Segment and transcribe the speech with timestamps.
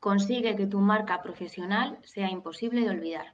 [0.00, 3.26] consigue que tu marca profesional sea imposible de olvidar.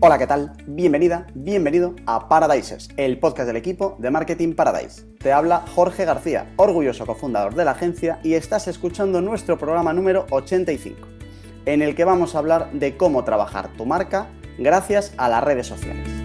[0.00, 0.52] Hola, ¿qué tal?
[0.66, 5.04] Bienvenida, bienvenido a Paradises, el podcast del equipo de Marketing Paradise.
[5.18, 10.26] Te habla Jorge García, orgulloso cofundador de la agencia, y estás escuchando nuestro programa número
[10.30, 11.08] 85,
[11.64, 15.66] en el que vamos a hablar de cómo trabajar tu marca gracias a las redes
[15.66, 16.15] sociales.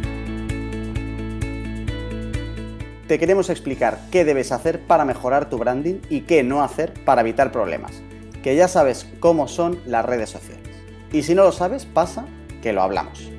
[3.12, 7.20] Te queremos explicar qué debes hacer para mejorar tu branding y qué no hacer para
[7.20, 8.02] evitar problemas,
[8.42, 10.66] que ya sabes cómo son las redes sociales.
[11.12, 12.26] Y si no lo sabes, pasa
[12.62, 13.30] que lo hablamos.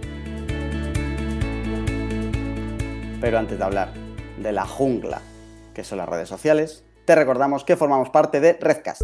[3.18, 3.94] Pero antes de hablar
[4.42, 5.22] de la jungla
[5.72, 9.00] que son las redes sociales, te recordamos que formamos parte de Redcast.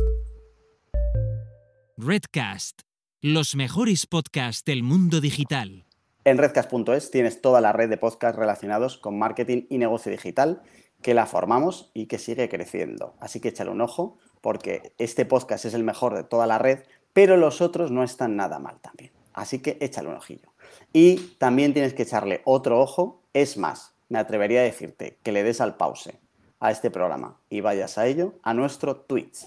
[1.97, 2.83] Redcast,
[3.23, 5.88] los mejores podcasts del mundo digital.
[6.29, 10.61] En redcast.es tienes toda la red de podcasts relacionados con marketing y negocio digital
[11.01, 13.15] que la formamos y que sigue creciendo.
[13.19, 16.81] Así que échale un ojo porque este podcast es el mejor de toda la red,
[17.15, 19.11] pero los otros no están nada mal también.
[19.33, 20.53] Así que échale un ojillo.
[20.93, 25.43] Y también tienes que echarle otro ojo, es más, me atrevería a decirte que le
[25.43, 26.13] des al pause
[26.61, 29.47] a este programa y vayas a ello a nuestro Twitch.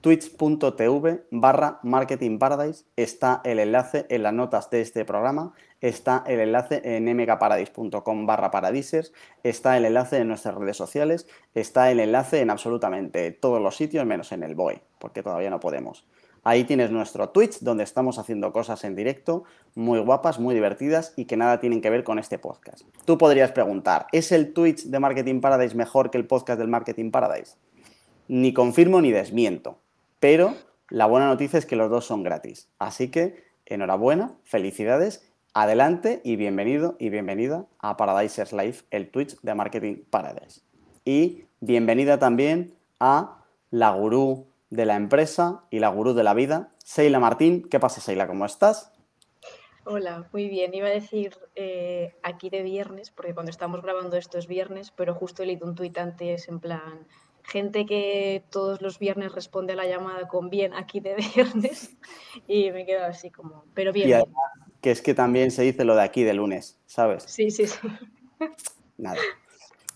[0.00, 6.40] Twitch.tv barra Marketing Paradise está el enlace en las notas de este programa, está el
[6.40, 9.12] enlace en mkparadise.com barra paradises,
[9.42, 14.06] está el enlace en nuestras redes sociales, está el enlace en absolutamente todos los sitios
[14.06, 16.06] menos en el BOE, porque todavía no podemos.
[16.44, 21.26] Ahí tienes nuestro Twitch, donde estamos haciendo cosas en directo, muy guapas, muy divertidas y
[21.26, 22.84] que nada tienen que ver con este podcast.
[23.04, 27.10] Tú podrías preguntar, ¿es el Twitch de Marketing Paradise mejor que el podcast del Marketing
[27.10, 27.56] Paradise?
[28.28, 29.80] Ni confirmo ni desmiento,
[30.20, 30.54] pero
[30.90, 32.68] la buena noticia es que los dos son gratis.
[32.78, 39.54] Así que, enhorabuena, felicidades, adelante y bienvenido y bienvenida a Paradisers Live, el Twitch de
[39.54, 40.60] Marketing Paradise.
[41.04, 46.70] Y bienvenida también a la gurú de la empresa y la gurú de la vida,
[46.84, 47.66] Seila Martín.
[47.68, 48.26] ¿Qué pasa, Seila?
[48.26, 48.92] ¿Cómo estás?
[49.84, 50.74] Hola, muy bien.
[50.74, 55.14] Iba a decir eh, aquí de viernes, porque cuando estamos grabando esto es viernes, pero
[55.14, 57.06] justo he leído un tuit antes en plan,
[57.44, 61.96] gente que todos los viernes responde a la llamada con bien aquí de viernes,
[62.48, 64.08] y me quedo así como, pero bien.
[64.08, 67.24] Y además, que es que también se dice lo de aquí de lunes, ¿sabes?
[67.24, 67.78] Sí, sí, sí.
[68.96, 69.20] Nada,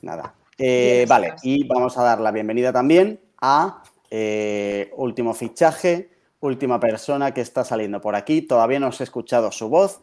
[0.03, 0.35] nada.
[0.57, 7.35] Eh, vale, y vamos a dar la bienvenida también a eh, último fichaje, última persona
[7.35, 8.43] que está saliendo por aquí.
[8.43, 10.03] Todavía no os he escuchado su voz.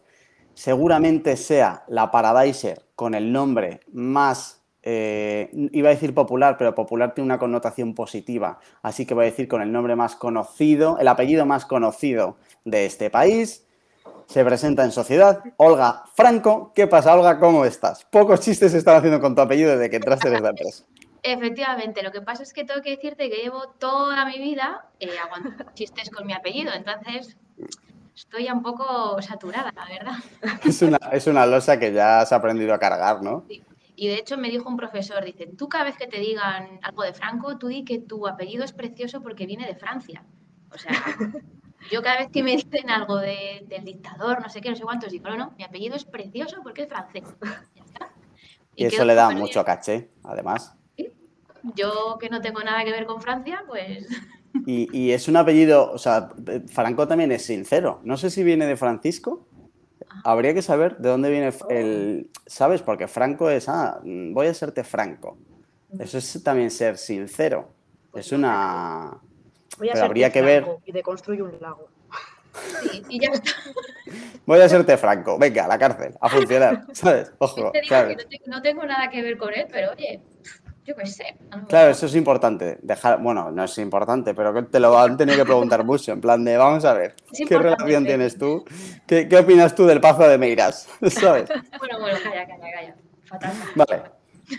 [0.53, 7.13] Seguramente sea la Paradiser con el nombre más, eh, iba a decir popular, pero popular
[7.13, 8.59] tiene una connotación positiva.
[8.81, 12.85] Así que voy a decir con el nombre más conocido, el apellido más conocido de
[12.85, 13.67] este país.
[14.25, 16.71] Se presenta en sociedad Olga Franco.
[16.73, 17.39] ¿Qué pasa, Olga?
[17.39, 18.05] ¿Cómo estás?
[18.05, 20.85] Pocos chistes se están haciendo con tu apellido desde que entraste desde la empresa.
[21.23, 25.09] Efectivamente, lo que pasa es que tengo que decirte que llevo toda mi vida eh,
[25.23, 27.37] aguantando chistes con mi apellido, entonces
[28.15, 30.59] estoy un poco saturada, la verdad.
[30.65, 33.43] Es una, es una losa que ya has aprendido a cargar, ¿no?
[33.47, 33.61] Sí.
[34.01, 37.03] Y de hecho me dijo un profesor, dice, tú cada vez que te digan algo
[37.03, 40.23] de Franco, tú di que tu apellido es precioso porque viene de Francia.
[40.73, 40.91] O sea,
[41.91, 44.81] yo cada vez que me dicen algo de, del dictador, no sé qué, no sé
[44.81, 47.25] cuántos, digo, no, no, mi apellido es precioso porque es francés.
[47.75, 48.09] Ya está.
[48.75, 50.75] Y, eso le da mucho caché, además.
[51.75, 54.07] Yo que no tengo nada que ver con Francia, pues...
[54.65, 56.29] Y, y, es un apellido, o sea,
[56.69, 58.01] Franco también es sincero.
[58.03, 59.47] No sé si viene de Francisco.
[60.23, 62.29] Habría que saber de dónde viene el...
[62.45, 62.81] ¿Sabes?
[62.81, 65.37] Porque Franco es, ah, voy a serte franco.
[65.99, 67.69] Eso es también ser sincero.
[68.13, 69.17] Es una...
[69.77, 70.65] Voy a Pero habría que ver...
[70.85, 71.87] Y un lago.
[72.81, 73.49] Sí, y ya está.
[74.45, 75.37] Voy a serte franco.
[75.39, 76.85] Venga, a la cárcel, a funcionar.
[76.93, 77.31] ¿Sabes?
[77.37, 77.71] Ojo.
[77.71, 78.17] Te digo ¿sabes?
[78.17, 80.19] que no, te- no tengo nada que ver con él, pero oye,
[80.85, 81.37] yo qué sé.
[81.67, 82.77] Claro, eso es importante.
[82.81, 86.11] Dejar, bueno, no es importante, pero que te lo han tenido que preguntar mucho.
[86.11, 88.65] En plan de, vamos a ver, Es ¿qué relación tienes tú?
[89.05, 90.87] ¿Qué, qué opinas tú del Pazo de Meiras?
[91.07, 91.49] ¿Sabes?
[91.79, 92.95] Bueno, bueno, calla, calla, calla.
[93.25, 93.51] Fatal.
[93.75, 94.01] Vale,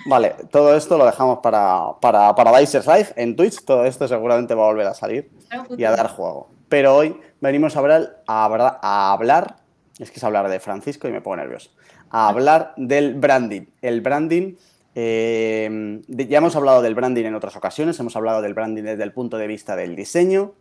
[0.07, 0.35] vale.
[0.51, 3.65] Todo esto lo dejamos para, para, Live en Twitch.
[3.65, 5.31] Todo esto seguramente va a volver a salir
[5.77, 6.51] y a dar juego.
[6.69, 9.57] Pero hoy venimos a hablar, a, hablar- a hablar,
[9.99, 11.71] es que es hablar de Francisco y me pongo nervioso,
[12.11, 13.67] a hablar del branding.
[13.83, 14.55] El branding,
[14.95, 19.13] de- ya hemos hablado del branding en otras ocasiones, hemos hablado del branding desde el
[19.13, 20.55] punto de vista del diseño,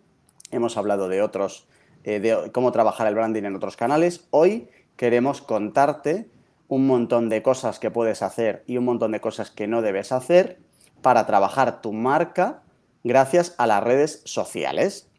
[0.51, 1.67] hemos hablado de otros,
[2.03, 4.27] eh, de cómo trabajar el branding en otros canales.
[4.31, 6.29] Hoy queremos contarte
[6.67, 10.11] un montón de cosas que puedes hacer y un montón de cosas que no debes
[10.11, 10.59] hacer
[11.01, 12.61] para trabajar tu marca
[13.03, 15.09] gracias a las redes sociales.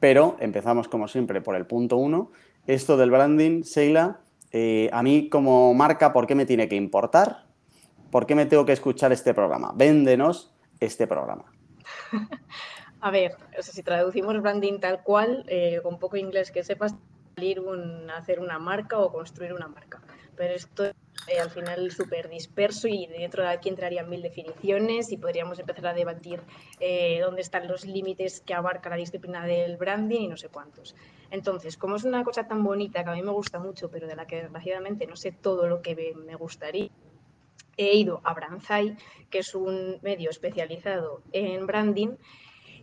[0.00, 2.32] Pero empezamos como siempre por el punto uno.
[2.66, 7.44] Esto del branding, Sheila, eh, a mí como marca, ¿por qué me tiene que importar?
[8.12, 9.72] ¿Por qué me tengo que escuchar este programa?
[9.74, 11.46] Véndenos este programa.
[13.00, 16.94] A ver, si traducimos branding tal cual, eh, con poco inglés que sepas,
[17.34, 20.02] salir un, hacer una marca o construir una marca.
[20.36, 20.94] Pero esto es
[21.26, 25.86] eh, al final súper disperso y dentro de aquí entrarían mil definiciones y podríamos empezar
[25.86, 26.42] a debatir
[26.80, 30.94] eh, dónde están los límites que abarca la disciplina del branding y no sé cuántos.
[31.30, 34.16] Entonces, como es una cosa tan bonita que a mí me gusta mucho, pero de
[34.16, 36.90] la que desgraciadamente no sé todo lo que me gustaría,
[37.76, 38.96] he ido a Branzai,
[39.30, 42.16] que es un medio especializado en branding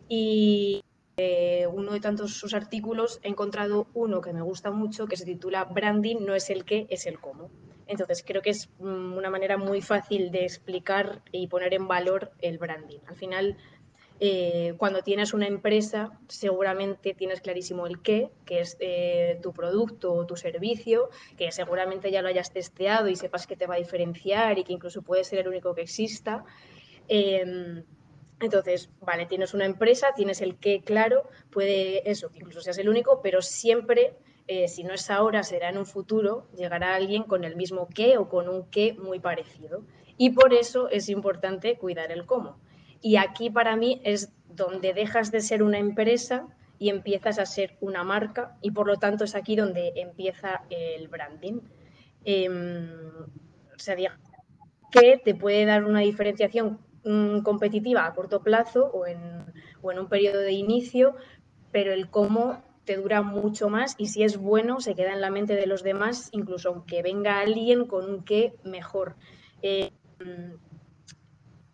[0.07, 0.83] y
[1.18, 5.25] eh, uno de tantos sus artículos he encontrado uno que me gusta mucho que se
[5.25, 7.51] titula Branding no es el qué, es el cómo.
[7.88, 12.31] Entonces creo que es mm, una manera muy fácil de explicar y poner en valor
[12.39, 13.00] el branding.
[13.07, 13.57] Al final,
[14.21, 20.13] eh, cuando tienes una empresa, seguramente tienes clarísimo el qué, que es eh, tu producto
[20.13, 23.77] o tu servicio, que seguramente ya lo hayas testeado y sepas que te va a
[23.77, 26.44] diferenciar y que incluso puede ser el único que exista.
[27.07, 27.86] Em,
[28.42, 32.89] entonces, vale, tienes una empresa, tienes el qué claro, puede eso, que incluso seas el
[32.89, 34.15] único, pero siempre,
[34.48, 38.18] eh, si no es ahora, será en un futuro, llegará alguien con el mismo qué
[38.18, 39.83] o con un qué muy parecido.
[40.18, 42.60] Y por eso es importante cuidar el cómo.
[43.01, 46.48] Y aquí para mí es donde dejas de ser una empresa
[46.78, 51.07] y empiezas a ser una marca y por lo tanto es aquí donde empieza el
[51.07, 51.62] branding.
[52.24, 52.90] Em,
[53.75, 53.96] o sea,
[54.92, 59.18] que te puede dar una diferenciación Mm, competitiva a corto plazo o en,
[59.81, 61.16] o en un periodo de inicio,
[61.72, 65.30] pero el cómo te dura mucho más y si es bueno se queda en la
[65.30, 69.16] mente de los demás, incluso aunque venga alguien con un qué mejor.
[69.62, 69.92] Eh,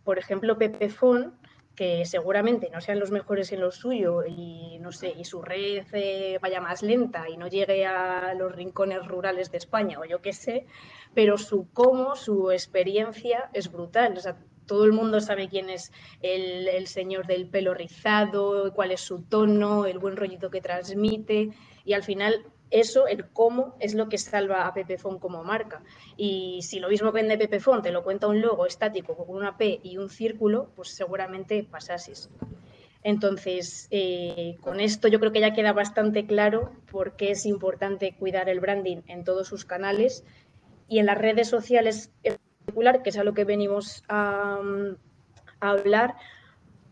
[0.06, 1.38] por ejemplo, Pepefon,
[1.76, 5.86] que seguramente no sean los mejores en lo suyo y no sé, y su red
[5.92, 10.22] eh, vaya más lenta y no llegue a los rincones rurales de España o yo
[10.22, 10.66] qué sé,
[11.14, 14.18] pero su cómo, su experiencia es brutal.
[14.18, 15.92] O sea, todo el mundo sabe quién es
[16.22, 21.50] el, señor del pelo rizado, cuál es su tono, el buen rollito que transmite
[21.84, 25.84] y al final eso, el cómo, es lo que salva a Pepefon como marca.
[26.18, 29.80] Y si lo mismo vende Pepefon, te lo cuenta un logo estático con una P
[29.84, 32.30] y un círculo, pues seguramente pasases.
[33.04, 38.16] Entonces, eh, con esto yo creo que ya queda bastante claro por qué es importante
[38.18, 40.24] cuidar el branding en todos sus canales
[40.88, 42.12] y en las redes sociales
[43.04, 44.60] que es a lo que venimos a,
[45.60, 46.16] hablar,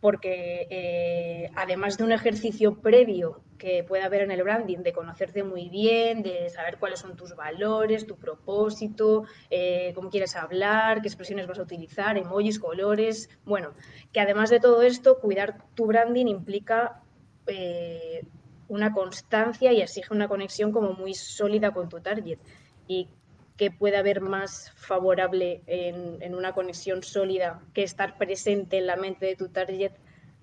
[0.02, 5.42] porque eh, además de un ejercicio previo que puede haber en el branding, de conocerte
[5.42, 11.08] muy bien, de saber cuáles son tus valores, tu propósito, eh, cómo quieres hablar, qué
[11.08, 13.72] expresiones vas a utilizar, emojis, colores, bueno,
[14.12, 17.02] que además de todo esto, cuidar tu branding implica
[17.48, 18.26] eh,
[18.68, 22.40] una constancia y exige una conexión como muy sólida con tu target.
[22.86, 23.08] Y
[23.56, 29.26] que pueda haber más favorable en, una conexión sólida que estar presente en la mente
[29.26, 29.94] de tu target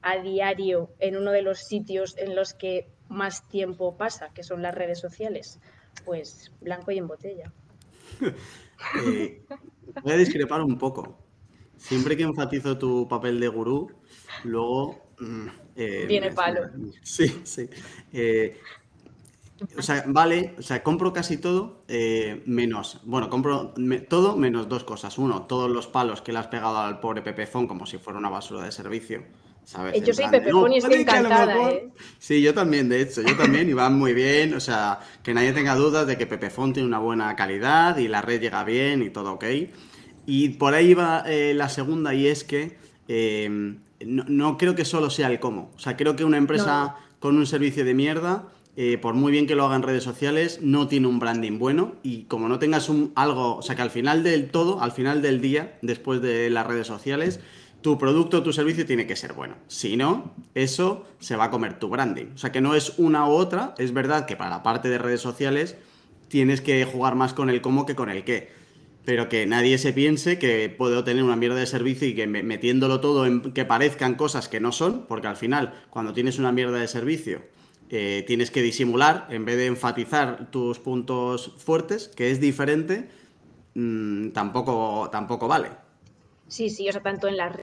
[0.01, 4.63] a diario en uno de los sitios en los que más tiempo pasa, que son
[4.63, 5.61] las redes sociales.
[6.05, 7.53] Pues blanco y en botella.
[9.05, 9.45] Eh,
[10.03, 11.19] voy a discrepar un poco.
[11.77, 13.93] Siempre que enfatizo tu papel de gurú,
[14.45, 15.13] luego...
[15.19, 16.63] Mm, eh, Viene palo.
[17.03, 17.69] Sí, sí.
[18.11, 18.59] Eh,
[19.77, 23.75] o sea, vale, o sea, compro casi todo eh, menos, bueno, compro
[24.09, 25.19] todo menos dos cosas.
[25.19, 28.31] Uno, todos los palos que le has pegado al pobre Pepefón como si fuera una
[28.31, 29.23] basura de servicio.
[29.71, 29.95] ¿Sabes?
[29.95, 31.89] Eh, yo soy Pepefón y estoy encantada, ¿eh?
[32.19, 34.55] Sí, yo también, de hecho, yo también, y van muy bien.
[34.55, 38.21] O sea, que nadie tenga dudas de que Pepefón tiene una buena calidad y la
[38.21, 39.45] red llega bien y todo ok.
[40.27, 42.77] Y por ahí va la segunda, y es que
[44.01, 45.71] no, creo que solo sea el cómo.
[45.77, 49.47] O sea, creo que una empresa con un servicio de mierda eh, por muy bien
[49.47, 52.89] que lo haga en redes sociales, no tiene un branding bueno y como no tengas
[52.89, 56.49] un, algo, o sea que al final del todo, al final del día, después de
[56.51, 57.41] las redes sociales,
[57.83, 59.57] tu producto o tu servicio tiene que ser bueno.
[59.69, 62.27] Si no, eso se va a comer tu branding.
[62.35, 64.99] O sea que no es una u otra, es verdad que para la parte de
[64.99, 65.77] redes sociales
[66.29, 68.51] tienes que jugar más con el cómo que con el qué.
[69.05, 73.01] Pero que nadie se piense que puedo tener una mierda de servicio y que metiéndolo
[73.01, 76.79] todo en que parezcan cosas que no son, porque al final, cuando tienes una mierda
[76.79, 77.41] de servicio
[77.93, 83.09] eh, tienes que disimular en vez de enfatizar tus puntos fuertes, que es diferente,
[83.75, 85.71] mm, tampoco, tampoco vale.
[86.51, 87.57] Sí, sí, o sea, tanto en las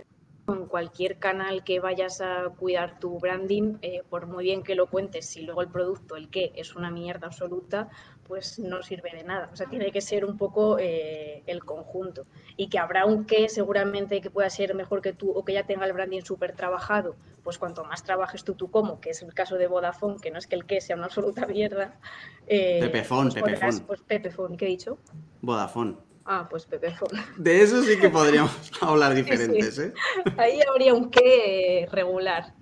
[0.54, 4.88] en cualquier canal que vayas a cuidar tu branding, eh, por muy bien que lo
[4.88, 7.90] cuentes, si luego el producto, el qué, es una mierda absoluta,
[8.26, 9.50] pues no sirve de nada.
[9.52, 12.26] O sea, tiene que ser un poco eh, el conjunto.
[12.56, 15.66] Y que habrá un qué seguramente que pueda ser mejor que tú o que ya
[15.66, 19.34] tenga el branding súper trabajado, pues cuanto más trabajes tú tú como, que es el
[19.34, 22.00] caso de Vodafone, que no es que el qué sea una absoluta mierda.
[22.48, 23.44] Eh, Pepefone, pues
[24.02, 24.48] Pepefone.
[24.48, 24.98] Pues ¿qué he dicho?
[25.42, 26.07] Vodafone.
[26.30, 27.24] Ah, pues Pepefone.
[27.38, 29.94] De eso sí que podríamos hablar diferentes, ¿eh?
[30.38, 32.54] Ahí habría un qué regular.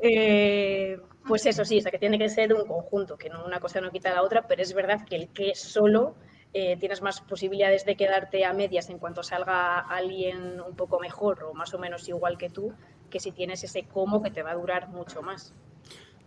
[0.00, 3.58] Eh, pues eso sí, o sea que tiene que ser un conjunto, que no una
[3.58, 6.14] cosa no quita la otra, pero es verdad que el que solo
[6.52, 11.42] eh, tienes más posibilidades de quedarte a medias en cuanto salga alguien un poco mejor
[11.42, 12.72] o más o menos igual que tú,
[13.10, 15.54] que si tienes ese cómo que te va a durar mucho más.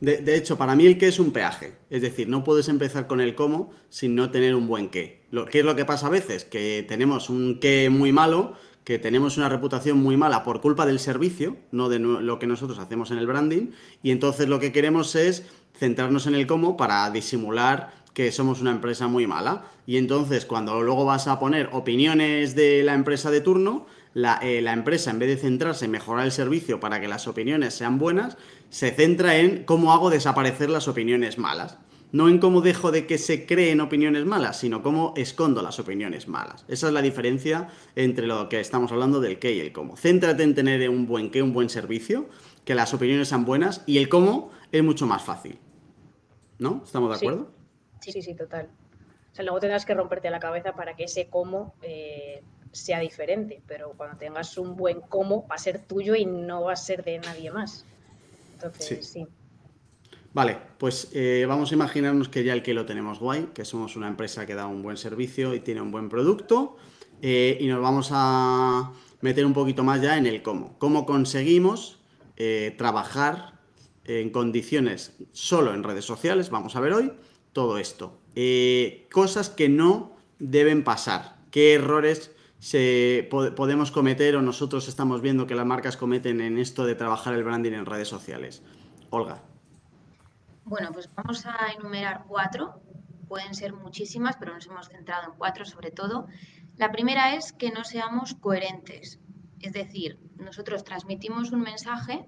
[0.02, 1.74] De, hecho, para mí el qué es un peaje.
[1.90, 5.24] Es decir, no puedes empezar con el cómo sin no tener un buen qué.
[5.32, 6.46] Lo, ¿Qué es lo que pasa a veces?
[6.46, 8.56] Que tenemos un qué muy malo
[8.90, 12.80] que tenemos una reputación muy mala por culpa del servicio, no de lo que nosotros
[12.80, 13.68] hacemos en el branding,
[14.02, 15.44] y entonces lo que queremos es
[15.78, 19.64] centrarnos en el cómo para disimular que somos una empresa muy mala.
[19.88, 24.62] Y entonces cuando luego vas a poner opiniones de la empresa de turno, la, eh,
[24.62, 27.98] la, empresa, en vez de centrarse en mejorar el servicio para que las opiniones sean
[27.98, 28.36] buenas,
[28.70, 31.78] se centra en cómo hago desaparecer las opiniones malas
[32.12, 36.28] no en cómo dejo de que se creen opiniones malas, sino cómo escondo las opiniones
[36.28, 36.66] malas.
[36.68, 39.96] Esa es la diferencia entre lo que estamos hablando del qué y el cómo.
[39.96, 42.28] Céntrate en tener un buen qué, un buen servicio,
[42.66, 45.60] que las opiniones sean buenas y el cómo es mucho más fácil.
[46.58, 46.82] ¿No?
[46.84, 47.52] ¿Estamos de acuerdo?
[47.52, 47.59] Sí,
[48.00, 48.70] sí, sí, total.
[49.32, 52.42] O sea, luego tendrás que romperte la cabeza para que ese cómo eh,
[52.72, 56.74] sea diferente, pero cuando tengas un buen cómo va a ser tuyo y no va
[56.74, 57.86] a ser de nadie más.
[58.54, 59.28] Entonces, sí.
[60.34, 63.96] Vale, pues eh, vamos a imaginarnos que ya el que lo tenemos guay, que somos
[63.96, 66.78] una empresa que da un buen servicio y tiene un buen producto,
[67.22, 68.92] eh, y nos vamos a
[69.22, 70.78] meter un poquito más ya en el cómo.
[70.78, 71.98] ¿Cómo conseguimos
[72.78, 73.60] trabajar
[74.06, 76.50] en condiciones solo en redes sociales?
[76.50, 77.12] Vamos a ver hoy
[77.60, 78.22] todo esto.
[79.12, 81.36] cosas que no deben pasar.
[81.52, 86.86] ¿Qué errores se, podemos cometer o nosotros estamos viendo que las marcas cometen en esto
[86.86, 88.64] de trabajar el branding en redes sociales?
[89.10, 89.42] Olga.
[90.64, 92.80] Bueno, pues vamos a enumerar cuatro.
[93.28, 96.28] Pueden ser muchísimas, pero nos hemos centrado en cuatro sobre todo.
[96.78, 99.20] La primera es que no seamos coherentes.
[99.60, 102.26] Es decir, nosotros transmitimos un mensaje,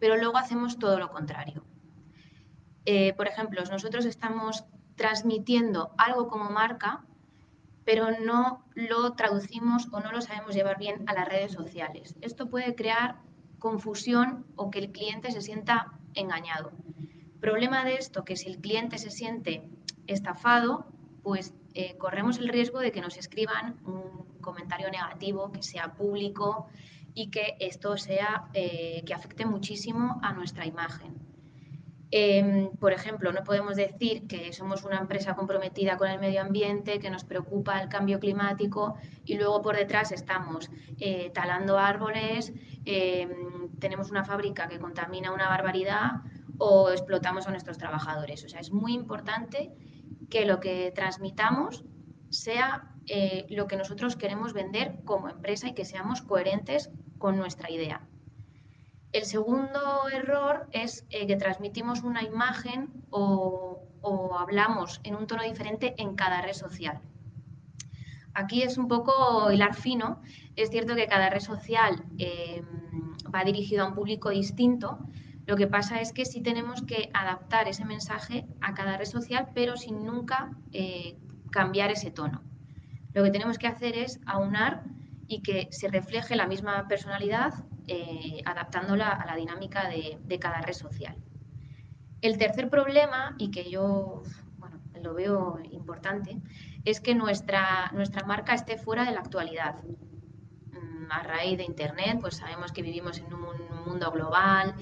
[0.00, 1.62] pero luego hacemos todo lo contrario.
[2.86, 4.64] Eh, por ejemplo, nosotros estamos
[4.96, 7.04] transmitiendo algo como marca,
[7.84, 12.16] pero no lo traducimos o no lo sabemos llevar bien a las redes sociales.
[12.20, 13.16] Esto puede crear
[13.58, 16.72] confusión o que el cliente se sienta engañado.
[17.40, 19.68] Problema de esto, que si el cliente se siente
[20.06, 20.86] estafado,
[21.22, 26.68] pues eh, corremos el riesgo de que nos escriban un comentario negativo, que sea público
[27.14, 31.13] y que esto sea, eh, que afecte muchísimo a nuestra imagen.
[32.16, 37.00] Em, por ejemplo, no podemos decir que somos una empresa comprometida con el medio ambiente,
[37.00, 38.94] que nos preocupa el cambio climático
[39.24, 42.52] y luego por detrás estamos eh, talando árboles,
[42.84, 46.22] em, tenemos una fábrica que contamina una barbaridad
[46.58, 48.44] o explotamos a nuestros trabajadores.
[48.44, 49.72] O sea, es muy importante
[50.30, 51.84] que lo que transmitamos
[52.30, 57.72] sea eh, lo que nosotros queremos vender como empresa y que seamos coherentes con nuestra
[57.72, 58.06] idea.
[59.14, 63.86] El segundo error es eh, que transmitimos una imagen o,
[64.36, 67.00] hablamos en un tono diferente en cada red social.
[68.34, 70.20] Aquí es un poco hilar fino.
[70.56, 72.60] Es cierto que cada red social eh,
[73.32, 74.98] va dirigido a un público distinto,
[75.46, 79.50] lo que pasa es que sí tenemos que adaptar ese mensaje a cada red social,
[79.54, 81.16] pero sin nunca eh,
[81.52, 82.42] cambiar ese tono.
[83.12, 84.82] Lo que tenemos que hacer es aunar
[85.28, 87.54] y que se refleje la misma personalidad
[87.86, 91.16] eh, adaptándola a la dinámica de, cada red social.
[92.20, 94.22] El tercer problema, y que yo
[95.02, 96.40] lo veo importante,
[96.84, 99.76] es que nuestra, nuestra marca esté fuera de la actualidad.
[99.84, 103.44] Mm, a raíz de Internet, pues sabemos que vivimos en un
[103.86, 104.74] mundo global,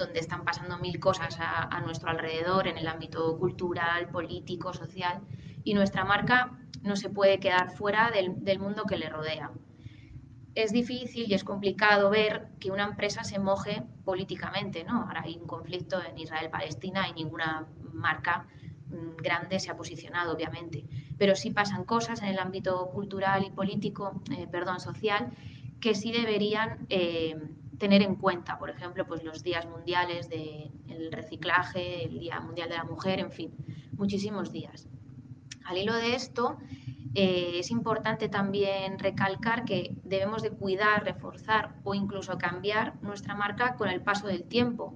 [0.00, 5.20] donde están pasando mil cosas a, nuestro alrededor en el ámbito cultural, político, social,
[5.64, 9.50] y nuestra marca no se puede quedar fuera del, mundo que le rodea.
[10.54, 15.02] Es difícil y es complicado ver que una empresa se moje políticamente, ¿no?
[15.02, 18.46] Ahora hay un conflicto en Israel-Palestina y ninguna marca
[18.88, 20.84] mm, grande se ha posicionado, obviamente.
[21.18, 25.30] Pero sí pasan cosas en el ámbito cultural y político, eh, perdón, social,
[25.80, 27.36] que sí deberían eh,
[27.78, 32.74] tener en cuenta, por ejemplo, pues los días mundiales del reciclaje, el Día Mundial de
[32.76, 33.52] la Mujer, en fin,
[33.92, 34.86] muchísimos días.
[35.64, 36.58] Al hilo de esto,
[37.14, 43.74] eh, es importante también recalcar que debemos de cuidar, reforzar o incluso cambiar nuestra marca
[43.74, 44.94] con el paso del tiempo.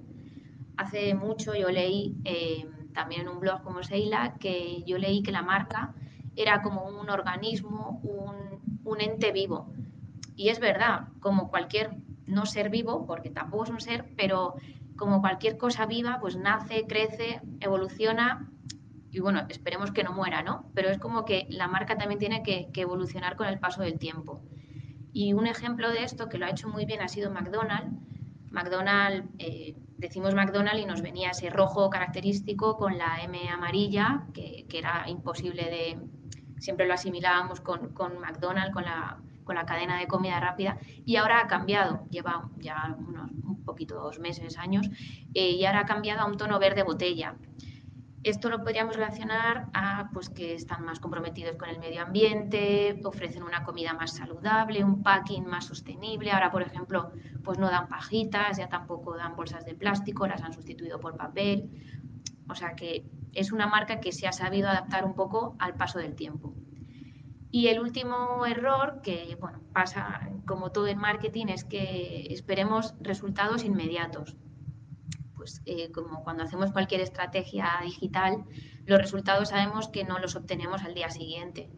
[0.76, 5.32] Hace mucho yo leí, eh, también en un blog como Seila, que yo leí que
[5.32, 5.94] la marca
[6.36, 9.72] era como un organismo, un, ente vivo.
[10.36, 14.54] Y es verdad, como cualquier no ser vivo, porque tampoco es un ser, pero
[14.96, 18.48] como cualquier cosa viva, pues nace, crece, evoluciona
[19.14, 20.68] y bueno, esperemos que no muera, ¿no?
[20.74, 24.42] Pero es como que la marca también tiene que, evolucionar con el paso del tiempo.
[25.12, 27.96] Y un ejemplo de esto que lo ha hecho muy bien ha sido McDonald's.
[28.50, 34.66] McDonald's, eh, decimos McDonald's y nos venía ese rojo característico con la M amarilla, que,
[34.72, 35.98] era imposible de,
[36.58, 41.14] siempre lo asimilábamos con, con McDonald's, con la, con la cadena de comida rápida, y
[41.14, 44.90] ahora ha cambiado, lleva ya unos un poquitos meses, años,
[45.34, 47.36] eh, y ahora ha cambiado a un tono verde botella.
[48.24, 53.42] Esto lo podríamos relacionar a pues, que están más comprometidos con el medio ambiente, ofrecen
[53.42, 56.30] una comida más saludable, un packing más sostenible.
[56.32, 57.12] Ahora, por ejemplo,
[57.44, 61.68] pues no dan pajitas, ya tampoco dan bolsas de plástico, las han sustituido por papel.
[62.48, 63.04] O sea que
[63.34, 66.54] es una marca que se ha sabido adaptar un poco al paso del tiempo.
[67.50, 73.64] Y el último error, que bueno, pasa como todo en marketing, es que esperemos resultados
[73.64, 74.34] inmediatos.
[75.44, 78.46] Pues, eh, como cuando hacemos cualquier estrategia digital,
[78.86, 81.68] los resultados sabemos que no los obtenemos al día siguiente.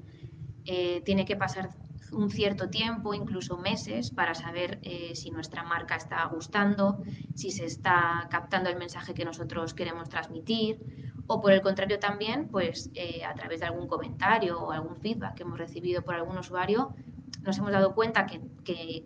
[0.64, 1.70] Eh, tiene que pasar
[2.12, 7.02] un cierto tiempo, incluso meses, para saber eh, si nuestra marca está gustando,
[7.34, 10.78] si se está captando el mensaje que nosotros queremos transmitir,
[11.26, 12.92] o por el contrario también, pues
[13.28, 16.94] a través de algún comentario o algún feedback que hemos recibido por algún usuario,
[17.42, 18.40] nos hemos dado cuenta que,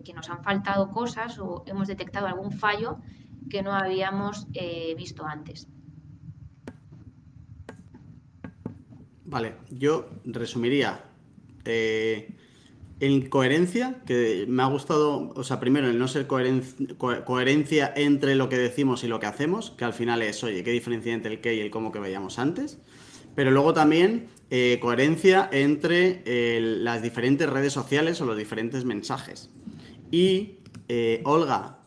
[0.05, 2.99] que nos han faltado cosas o hemos detectado algún fallo
[3.49, 5.67] que no habíamos eh, visto antes.
[9.25, 11.05] Vale, yo resumiría
[11.63, 12.35] eh,
[12.99, 18.49] en coherencia, que me ha gustado, o sea, primero el no ser coherencia entre lo
[18.49, 21.41] que decimos y lo que hacemos, que al final es, oye, qué diferencia entre el
[21.41, 22.79] qué y el cómo que veíamos antes,
[23.33, 26.21] pero luego también eh, coherencia entre
[26.59, 29.49] las diferentes redes sociales o los diferentes mensajes.
[30.11, 30.57] Y
[31.23, 31.79] Olga,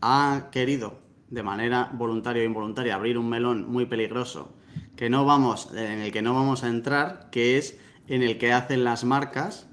[0.00, 1.00] ha querido
[1.30, 4.54] de manera voluntaria o involuntaria abrir un melón muy peligroso
[4.96, 7.78] que no vamos, en el que no vamos a entrar, que es
[8.08, 9.68] en el que hacen las marcas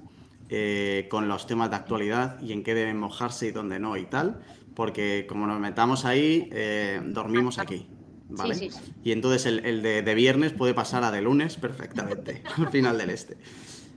[0.48, 4.04] eh, con los temas de actualidad y en qué deben mojarse y dónde no y
[4.04, 4.40] tal,
[4.74, 7.88] porque como nos metamos ahí, eh, dormimos aquí.
[8.28, 8.70] ¿Vale?
[9.04, 13.10] Y entonces el, de, de, viernes puede pasar a de lunes perfectamente, al final del
[13.10, 13.36] este.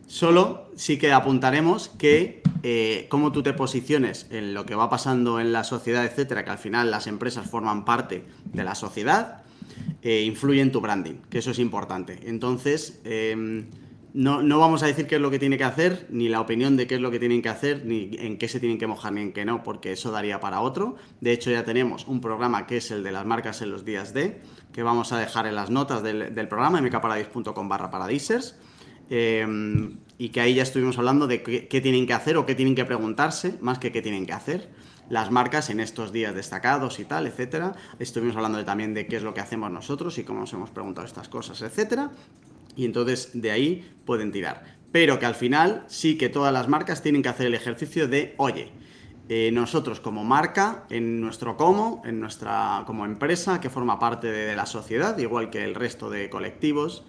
[0.10, 5.39] Solo sí que apuntaremos que eh, cómo tú te posiciones en lo que va pasando
[5.39, 9.43] en la sociedad, etcétera, que al final las empresas forman parte de la sociedad,
[10.02, 12.22] eh, influye en tu branding, que eso es importante.
[12.26, 13.67] Entonces, em,
[14.15, 16.76] no, no, vamos a decir qué es lo que tiene que hacer, ni la opinión
[16.76, 19.13] de qué es lo que tienen que hacer, ni en qué se tienen que mojar,
[19.13, 20.95] ni en qué no, porque eso daría para otro.
[21.22, 24.12] De hecho, ya tenemos un programa que es el de las marcas en los días
[24.15, 24.41] de,
[24.74, 28.56] que vamos a dejar en las notas del, programa, mkparadis.com barra paradisers.
[29.10, 32.76] Em, y que ahí ya estuvimos hablando de qué, tienen que hacer o qué tienen
[32.76, 34.69] que preguntarse, más que qué tienen que hacer
[35.10, 37.74] las marcas en estos días destacados y tal, etcétera.
[37.98, 41.08] Estuvimos hablando también de qué es lo que hacemos nosotros y cómo nos hemos preguntado
[41.08, 42.12] estas cosas, etcétera.
[42.76, 44.78] Y entonces de ahí pueden tirar.
[44.91, 48.36] Pero que al final sí que todas las marcas tienen que hacer el ejercicio de,
[48.38, 48.72] oye,
[49.30, 54.56] eh, nosotros como marca, en nuestro como, en nuestra como empresa que forma parte de
[54.56, 57.04] la sociedad, igual que el resto de colectivos,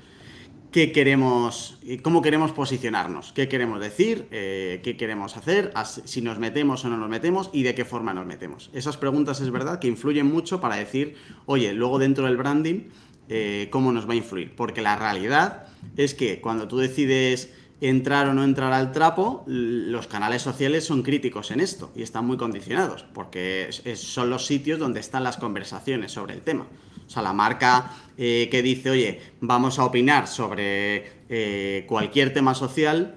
[0.73, 5.73] qué queremos, cómo queremos posicionarnos, qué queremos decir, eh, qué queremos hacer,
[6.05, 8.71] si nos metemos o no nos metemos y de qué forma nos metemos.
[8.73, 12.89] Esas preguntas es verdad que influyen mucho para decir, oye, luego dentro del branding,
[13.29, 14.55] eh, cómo nos va a influir.
[14.55, 20.07] Porque la realidad es que cuando tú decides entrar o no entrar al trapo, los
[20.07, 25.01] canales sociales son críticos en esto y están muy condicionados, porque son los sitios donde
[25.01, 26.67] están las conversaciones sobre el tema.
[27.11, 32.55] O sea, la marca eh, que dice, oye, vamos a opinar sobre eh, cualquier tema
[32.55, 33.17] social,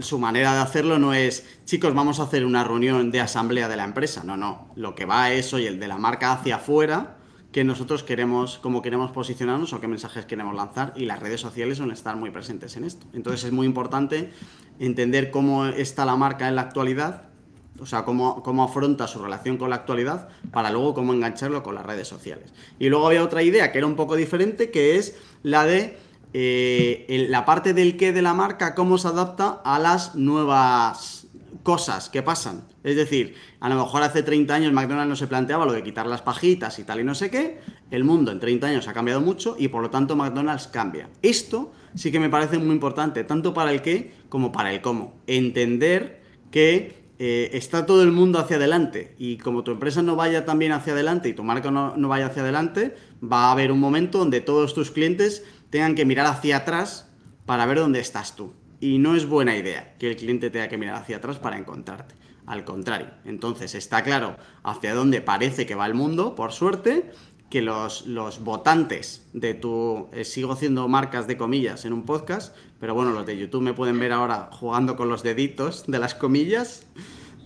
[0.00, 3.76] su manera de hacerlo no es, chicos, vamos a hacer una reunión de asamblea de
[3.76, 4.24] la empresa.
[4.24, 4.70] No, no.
[4.74, 7.18] Lo que va es, oye, el de la marca hacia afuera,
[7.52, 11.76] que nosotros queremos, cómo queremos posicionarnos o qué mensajes queremos lanzar, y las redes sociales
[11.76, 13.06] son estar muy presentes en esto.
[13.12, 14.32] Entonces es muy importante
[14.78, 17.35] entender cómo está la marca en la actualidad
[17.80, 21.74] o sea, cómo, cómo, afronta su relación con la actualidad para luego cómo engancharlo con
[21.74, 22.52] las redes sociales.
[22.78, 25.98] Y luego había otra idea que era un poco diferente, que es la de
[26.32, 31.26] eh, la parte del qué de la marca, cómo se adapta a las nuevas
[31.62, 32.64] cosas que pasan.
[32.84, 36.06] Es decir, a lo mejor hace 30 años McDonald's no se planteaba lo de quitar
[36.06, 37.60] las pajitas y tal y no sé qué,
[37.90, 41.08] el mundo en 30 años ha cambiado mucho y por lo tanto McDonald's cambia.
[41.22, 45.14] Esto sí que me parece muy importante, tanto para el qué como para el cómo.
[45.26, 50.44] Entender que eh, está todo el mundo hacia adelante y como tu empresa no vaya
[50.44, 53.80] también hacia adelante y tu marca no, no vaya hacia adelante, va a haber un
[53.80, 57.10] momento donde todos tus clientes tengan que mirar hacia atrás
[57.46, 58.52] para ver dónde estás tú.
[58.80, 62.14] Y no es buena idea que el cliente tenga que mirar hacia atrás para encontrarte.
[62.44, 63.08] Al contrario.
[63.24, 67.10] Entonces está claro hacia dónde parece que va el mundo, por suerte,
[67.50, 70.08] que los, los votantes de tu...
[70.12, 73.74] Eh, sigo haciendo marcas de comillas en un podcast, pero bueno, los de YouTube me
[73.74, 76.86] pueden ver ahora jugando con los deditos de las comillas.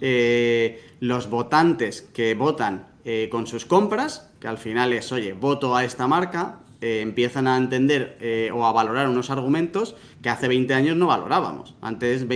[0.00, 5.76] Eh, los votantes que votan eh, con sus compras, que al final es, oye, voto
[5.76, 10.48] a esta marca, eh, empiezan a entender eh, o a valorar unos argumentos que hace
[10.48, 11.74] 20 años no valorábamos.
[11.80, 12.26] Antes,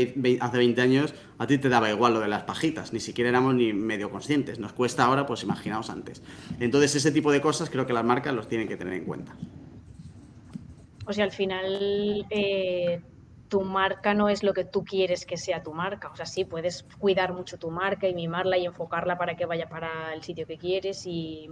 [0.41, 3.55] hace 20 años, a ti te daba igual lo de las pajitas, ni siquiera éramos
[3.55, 4.59] ni medio conscientes.
[4.59, 6.23] Nos cuesta ahora, pues imaginaos antes.
[6.61, 9.35] Entonces, ese tipo de cosas creo que las marcas los tienen que tener en cuenta.
[11.07, 13.01] O sea, al final eh,
[13.49, 16.11] tu marca no es lo que tú quieres que sea tu marca.
[16.11, 19.69] O sea, sí, puedes cuidar mucho tu marca y mimarla y enfocarla para que vaya
[19.69, 21.51] para el sitio que quieres y,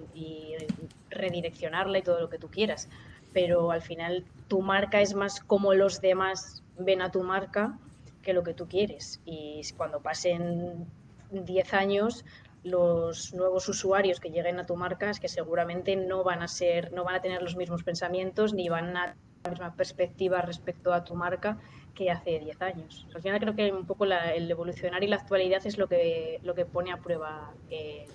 [1.10, 2.88] redireccionarla y todo lo que tú quieras.
[3.32, 7.78] Pero al final tu marca es más como los demás ven a tu marca
[8.22, 9.20] que lo que tú quieres.
[9.24, 10.86] Y cuando pasen
[11.30, 12.24] 10 años,
[12.64, 16.92] los nuevos usuarios que lleguen a tu marca es que seguramente no van a ser,
[16.92, 21.04] no van a tener los mismos pensamientos ni van a la misma perspectiva respecto a
[21.04, 21.58] tu marca
[21.94, 23.06] que hace 10 años.
[23.14, 26.54] Al final creo que un poco el evolucionar y la actualidad es lo que, lo
[26.54, 28.06] que pone a prueba eh,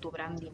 [0.00, 0.50] tu, branding.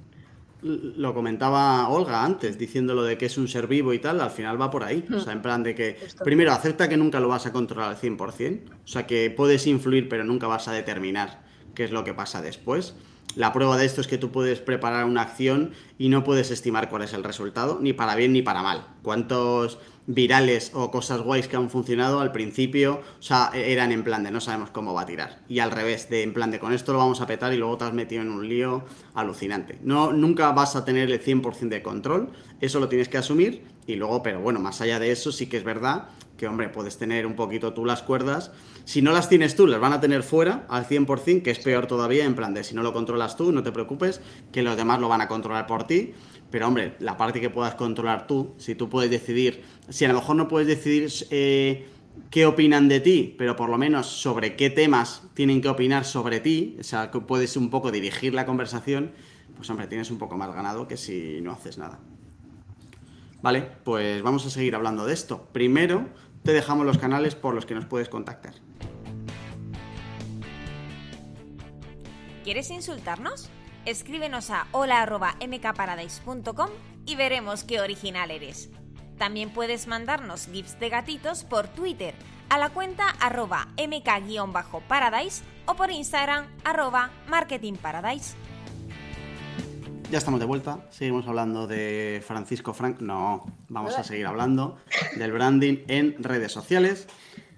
[0.61, 4.61] Lo comentaba Olga antes, diciéndolo de que es un ser vivo y tal, al final
[4.61, 5.07] va por ahí.
[5.14, 7.97] O sea, en plan de que, primero, acepta que nunca lo vas a controlar al
[7.97, 11.42] 100%, o sea, que puedes influir, pero nunca vas a determinar
[11.77, 12.97] qué es lo que pasa después.
[13.37, 16.88] La prueba de esto es que tú puedes preparar una acción y no puedes estimar
[16.88, 18.85] cuál es el resultado, ni para bien ni para mal.
[19.03, 24.03] ¿Cuántos virales o cosas guays que han funcionado al principio, o sea, e-, eran en
[24.03, 25.42] plan de no sabemos cómo va a tirar.
[25.49, 27.77] Y al revés, de en plan de con esto lo vamos a petar y luego
[27.77, 29.79] te has metido en un lío alucinante.
[29.83, 33.97] No, nunca vas a tener el 100% de control, eso lo tienes que asumir y
[33.97, 37.27] luego, pero bueno, más allá de eso sí que es verdad que, hombre, puedes tener
[37.27, 38.53] un poquito tú las cuerdas.
[38.85, 41.87] Si no las tienes tú, las van a tener fuera al 100%, que es peor
[41.87, 45.01] todavía, en plan de si no lo controlas tú, no te preocupes, que los demás
[45.01, 46.14] lo van a controlar por ti.
[46.51, 50.15] Pero hombre, la parte que puedas controlar tú, si tú puedes decidir, si a lo
[50.15, 51.87] mejor no puedes decidir eh,
[52.31, 56.41] qué opinan de ti, pero por lo menos sobre qué temas tienen que opinar sobre
[56.41, 59.13] ti, o sea, que puedes un poco dirigir la conversación,
[59.57, 62.01] pues hombre, tienes un poco más ganado que si no haces nada.
[63.43, 65.49] Vale, pues vamos a seguir hablando de esto.
[65.53, 66.09] Primero,
[66.43, 68.55] te dejamos los canales por los que nos puedes contactar.
[72.43, 73.51] ¿Quieres insultarnos?
[73.88, 76.68] Escríbenos a hola.mkparadise.com
[77.07, 78.68] y veremos qué original eres.
[79.16, 82.14] También puedes mandarnos gifs de gatitos por Twitter
[82.51, 88.37] a la cuenta arroba mk-paradise o por Instagram arroba marketingparadise.
[90.11, 93.01] Ya estamos de vuelta, seguimos hablando de Francisco Frank.
[93.01, 94.77] No, vamos a seguir hablando
[95.16, 97.09] del branding en redes sociales.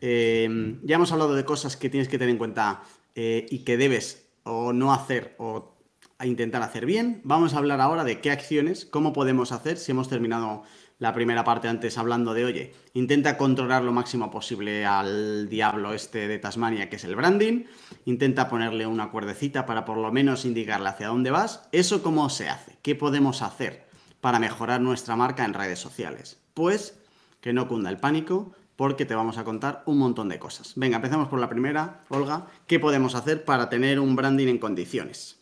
[0.00, 2.84] Eh, ya hemos hablado de cosas que tienes que tener en cuenta
[3.16, 5.79] eh, y que debes o no hacer o
[6.20, 7.22] a intentar hacer bien.
[7.24, 10.64] Vamos a hablar ahora de qué acciones, cómo podemos hacer, si hemos terminado
[10.98, 16.28] la primera parte antes hablando de, oye, intenta controlar lo máximo posible al diablo este
[16.28, 17.64] de Tasmania, que es el branding,
[18.04, 21.66] intenta ponerle una cuerdecita para por lo menos indicarle hacia dónde vas.
[21.72, 22.76] ¿Eso cómo se hace?
[22.82, 23.86] ¿Qué podemos hacer
[24.20, 26.38] para mejorar nuestra marca en redes sociales?
[26.52, 26.98] Pues
[27.40, 30.74] que no cunda el pánico, porque te vamos a contar un montón de cosas.
[30.76, 32.46] Venga, empecemos por la primera, Olga.
[32.66, 35.39] ¿Qué podemos hacer para tener un branding en condiciones?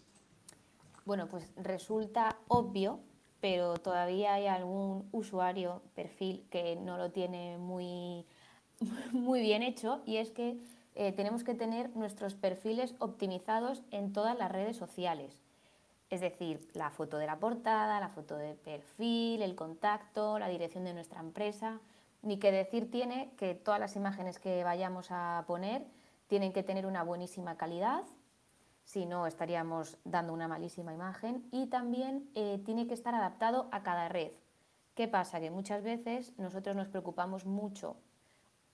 [1.09, 3.01] Bueno, pues resulta obvio,
[3.40, 8.27] pero todavía hay algún usuario, perfil, que no lo tiene muy,
[9.12, 10.59] muy bien hecho y es que
[10.97, 15.40] eh, tenemos que tener nuestros perfiles optimizados en todas las redes sociales.
[16.11, 20.85] Es decir, la foto de la portada, la foto de perfil, el contacto, la dirección
[20.85, 21.81] de nuestra empresa.
[22.21, 25.87] Ni que decir tiene que todas las imágenes que vayamos a poner
[26.27, 28.03] tienen que tener una buenísima calidad,
[28.88, 33.83] si no estaríamos dando una malísima imagen y también eh, tiene que estar adaptado a
[33.83, 34.33] cada red.
[34.94, 35.40] ¿Qué pasa?
[35.40, 37.96] Que muchas veces nosotros nos preocupamos mucho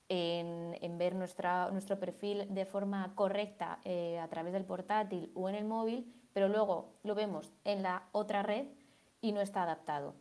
[0.09, 5.65] en, ver nuestro perfil de forma correcta eh, a través del portátil o en el
[5.65, 8.69] móvil, pero luego lo vemos en la otra red
[9.21, 10.15] y no está adaptado.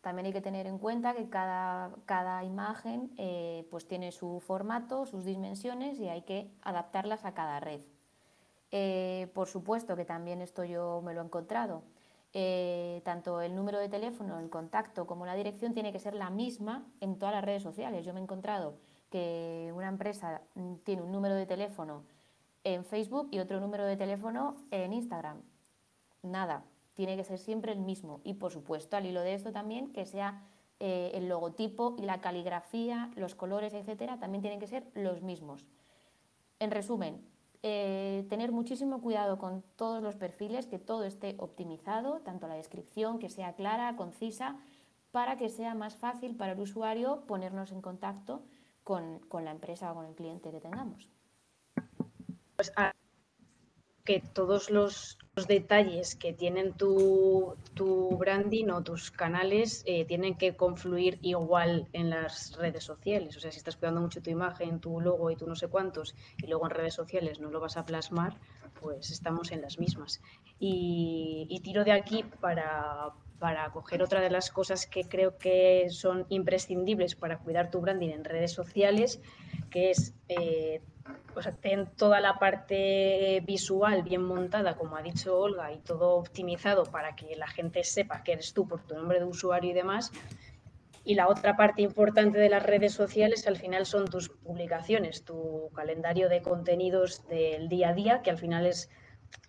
[0.00, 5.06] También hay que tener en cuenta que cada, cada imagen eh, pues tiene su formato,
[5.06, 7.80] sus dimensiones y hay que adaptarlas a cada red.
[8.78, 11.82] Eh, por supuesto que también esto yo me lo he encontrado.
[12.38, 16.28] eh, tanto el número de teléfono, el contacto como la dirección tiene que ser la
[16.28, 18.04] misma en todas las redes sociales.
[18.04, 18.74] Yo me he encontrado
[19.10, 20.42] que una empresa
[20.84, 22.02] tiene un número de teléfono
[22.64, 25.40] en Facebook y otro número de teléfono en Instagram.
[26.22, 26.62] Nada,
[26.92, 28.20] tiene que ser siempre el mismo.
[28.24, 30.42] Y por supuesto, al hilo de esto también, que sea
[30.80, 35.64] eh, el logotipo y la caligrafía, los colores, etcétera, también tienen que ser los mismos.
[36.58, 37.24] En resumen,
[37.62, 43.18] eh, tener muchísimo cuidado con todos los perfiles, que todo esté optimizado, tanto la descripción,
[43.18, 44.56] que sea clara, concisa,
[45.10, 48.42] para que sea más fácil para el usuario ponernos en contacto
[48.84, 51.10] con, la empresa o con el cliente que tengamos.
[52.56, 52.92] Pues, ah,
[54.06, 57.54] que todos los, detalles que tienen tu,
[58.18, 63.36] branding o tus canales eh, tienen que confluir igual en las redes sociales.
[63.36, 66.14] O sea, si estás cuidando mucho tu imagen, tu logo y tú no sé cuántos,
[66.38, 68.38] y luego en redes sociales no lo vas a plasmar,
[68.80, 70.22] pues estamos en las mismas.
[70.58, 76.24] Y, tiro de aquí para, para coger otra de las cosas que creo que son
[76.30, 79.20] imprescindibles para cuidar tu branding en redes sociales,
[79.68, 80.80] que es eh,
[81.34, 86.84] pues ten toda la parte visual bien montada, como ha dicho Olga, y todo optimizado
[86.84, 90.12] para que la gente sepa que eres tú por tu nombre de usuario y demás.
[91.04, 95.70] Y la otra parte importante de las redes sociales al final son tus publicaciones, tu
[95.74, 98.88] calendario de contenidos del día a día, que al final es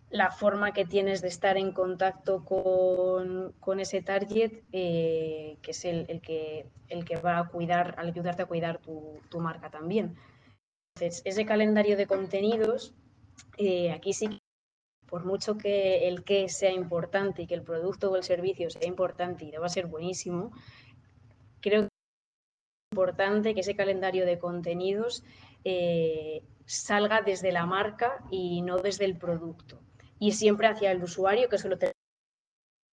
[0.10, 6.22] la forma que tienes de estar en contacto con, ese target, eh, que es el,
[6.22, 10.15] que, el que va a cuidar, ayudarte a cuidar tu, tu marca también.
[10.99, 12.91] Entonces, ese calendario de contenidos,
[13.60, 14.41] eh, aquí sí,
[15.05, 18.88] por mucho que el qué sea importante y que el producto o el servicio sea
[18.88, 20.51] importante y deba ser buenísimo,
[21.62, 25.23] creo que es importante que ese calendario de contenidos
[25.63, 29.79] eh, salga desde la marca y no desde el producto.
[30.17, 31.77] Y siempre hacia el usuario, que eso lo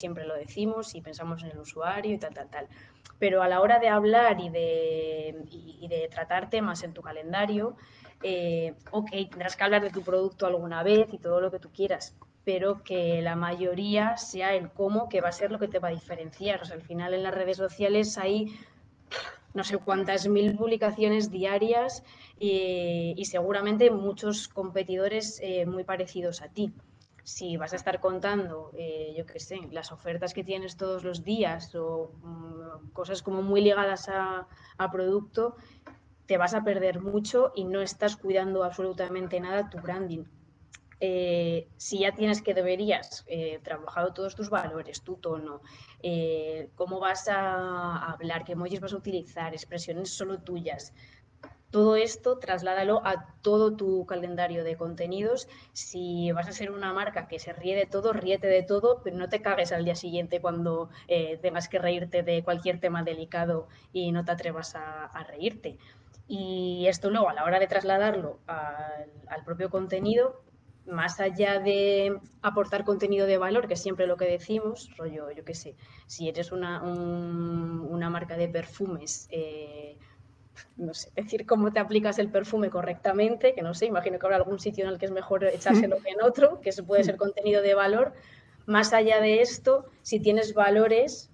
[0.01, 2.67] siempre lo decimos y pensamos en el usuario y tal, tal, tal.
[3.19, 5.35] Pero a la hora de hablar y de,
[5.87, 7.75] de tratar temas en tu calendario,
[8.23, 11.69] eh, ok, tendrás que hablar de tu producto alguna vez y todo lo que tú
[11.71, 15.79] quieras, pero que la mayoría sea el cómo, que va a ser lo que te
[15.79, 16.61] va a diferenciar.
[16.71, 18.53] Al final en las redes sociales hay
[19.53, 22.03] no sé cuántas mil publicaciones diarias
[22.39, 26.73] y, seguramente muchos competidores eh, muy parecidos a ti
[27.23, 31.23] si vas a estar contando, eh, yo qué sé, las ofertas que tienes todos los
[31.23, 34.47] días o mm, cosas como muy ligadas a,
[34.91, 35.55] producto,
[36.25, 40.23] te vas a perder mucho y no estás cuidando absolutamente nada tu branding.
[40.99, 45.61] Eh, si ya tienes que deberías eh, trabajado todos tus valores, tu tono,
[46.75, 50.93] cómo vas a hablar, qué emojis vas a utilizar, expresiones solo tuyas,
[51.71, 55.47] todo esto trasládalo a todo tu calendario de contenidos.
[55.71, 59.17] Si vas a ser una marca que se ríe de todo, ríete de todo, pero
[59.17, 63.69] no te cagues al día siguiente cuando eh, tengas que reírte de cualquier tema delicado
[63.93, 65.77] y no te atrevas a, reírte.
[66.27, 70.41] Y esto luego, a la hora de trasladarlo al, propio contenido,
[70.85, 75.45] más allá de aportar contenido de valor, que es siempre lo que decimos, rollo, yo
[75.45, 75.75] qué sé,
[76.07, 79.97] si eres una, una marca de perfumes, eh,
[80.77, 84.37] no sé, decir cómo te aplicas el perfume correctamente, que no sé, imagino que habrá
[84.37, 87.17] algún sitio en el que es mejor echárselo que en otro, que eso puede ser
[87.17, 88.13] contenido de valor.
[88.65, 91.29] Más allá de esto, si tienes valores,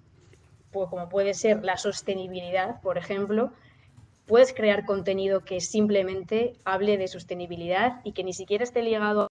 [0.72, 3.52] pues como puede ser la sostenibilidad, por ejemplo,
[4.26, 9.28] puedes crear contenido que simplemente hable de sostenibilidad y que ni siquiera esté ligado a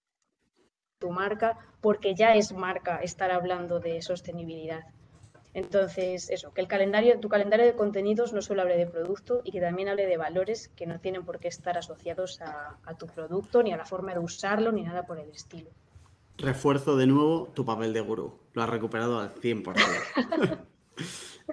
[1.00, 4.84] tu marca, porque ya es marca estar hablando de sostenibilidad.
[5.54, 9.52] Entonces, eso, que el calendario, tu calendario de contenidos no solo hable de producto y
[9.52, 13.62] que también hable de valores que no tienen por qué estar asociados a, tu producto,
[13.62, 15.70] ni a la forma de usarlo, ni nada por el estilo.
[16.36, 18.38] Refuerzo de nuevo tu papel de gurú.
[18.52, 20.58] Lo has recuperado al 100%.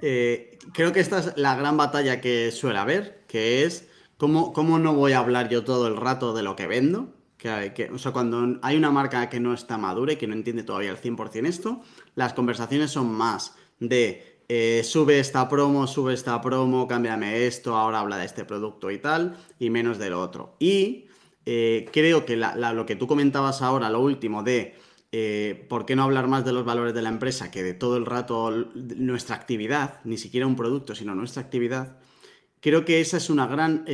[0.01, 4.77] Eh, creo que esta es la gran batalla que suele haber, que es cómo, cómo
[4.77, 7.97] no voy a hablar yo todo el rato de lo que vendo, que, que, o
[7.97, 10.99] sea, cuando hay una marca que no está madura y que no entiende todavía al
[10.99, 11.81] 100% esto,
[12.13, 17.99] las conversaciones son más de eh, sube esta promo, sube esta promo, cámbiame esto, ahora
[17.99, 20.55] habla de este producto y tal, y menos del otro.
[20.59, 21.05] Y
[21.45, 24.75] eh, creo que lo que tú comentabas ahora, lo último de
[25.11, 27.97] eh, por qué no hablar más de los valores de la empresa que de todo
[27.97, 31.97] el rato nuestra actividad, ni siquiera un producto, sino nuestra actividad,
[32.59, 33.85] creo que esa es una gran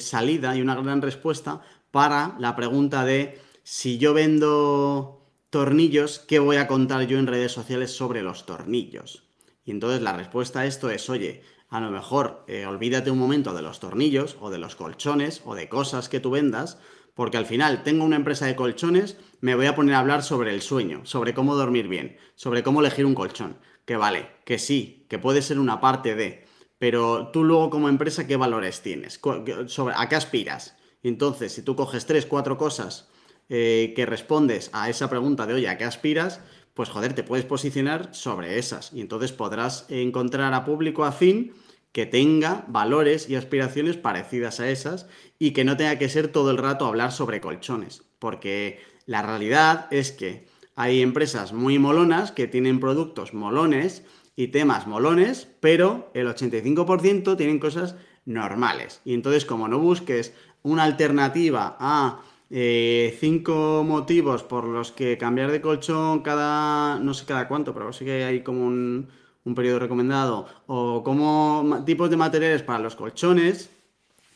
[0.00, 5.23] salida y una gran respuesta para la pregunta de si yo vendo
[5.54, 9.22] tornillos, ¿qué voy a contar yo en redes sociales sobre los tornillos?
[9.64, 13.54] Y entonces la respuesta a esto es, oye, a lo mejor eh, olvídate un momento
[13.54, 16.80] de los tornillos o de los colchones o de cosas que tú vendas
[17.14, 20.52] Porque al final tengo una empresa de colchones, me voy a poner a hablar sobre
[20.52, 23.56] el sueño, sobre cómo dormir bien, sobre cómo elegir un colchón.
[23.84, 26.48] Que vale, que sí, que puede ser una parte de.
[26.78, 29.20] Pero tú luego como empresa, ¿qué valores tienes?
[29.68, 30.76] Sobre, ¿A qué aspiras?
[31.04, 33.08] Entonces, si tú coges tres, cuatro cosas
[33.48, 36.40] eh, que respondes a esa pregunta de, oye, ¿a qué aspiras?
[36.74, 41.52] Pues joder, te puedes posicionar sobre esas y entonces podrás encontrar a público afín
[41.92, 45.06] que tenga valores y aspiraciones parecidas a esas
[45.38, 49.86] y que no tenga que ser todo el rato hablar sobre colchones, porque la realidad
[49.92, 54.02] es que hay empresas muy molonas que tienen productos molones
[54.34, 59.00] y temas molones, pero el 85% tienen cosas normales.
[59.04, 62.22] Y entonces, como no busques una alternativa a
[62.56, 67.92] eh, cinco motivos por los que cambiar de colchón cada, no sé cada cuánto, pero
[67.92, 69.08] sí que hay como un,
[69.44, 73.70] un periodo recomendado, o como tipos de materiales para los colchones,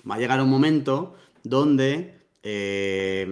[0.09, 3.24] va a llegar un momento donde eh,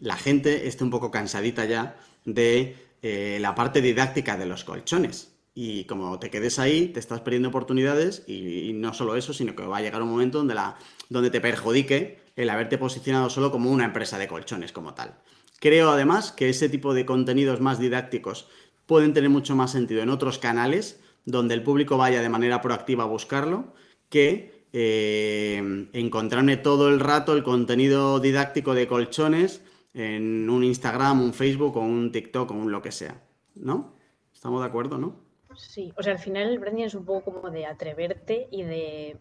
[0.00, 5.31] la gente esté un poco cansadita ya de eh, la parte didáctica de los colchones.
[5.54, 9.66] Y como te quedes ahí, te estás perdiendo oportunidades y, no solo eso, sino que
[9.66, 10.76] va a llegar un momento donde, la,
[11.10, 15.18] donde te perjudique el haberte posicionado solo como una empresa de colchones como tal.
[15.60, 18.48] Creo además que ese tipo de contenidos más didácticos
[18.86, 23.04] pueden tener mucho más sentido en otros canales donde el público vaya de manera proactiva
[23.04, 23.74] a buscarlo,
[24.08, 29.62] que eh, encontrarme todo el rato el contenido didáctico de colchones
[29.94, 33.22] en un Instagram, un Facebook o un TikTok o un lo que sea.
[33.54, 33.94] ¿No?
[34.32, 35.31] ¿Estamos de acuerdo, no?
[35.56, 39.18] Sí, o sea, al final el es un poco como de atreverte y de,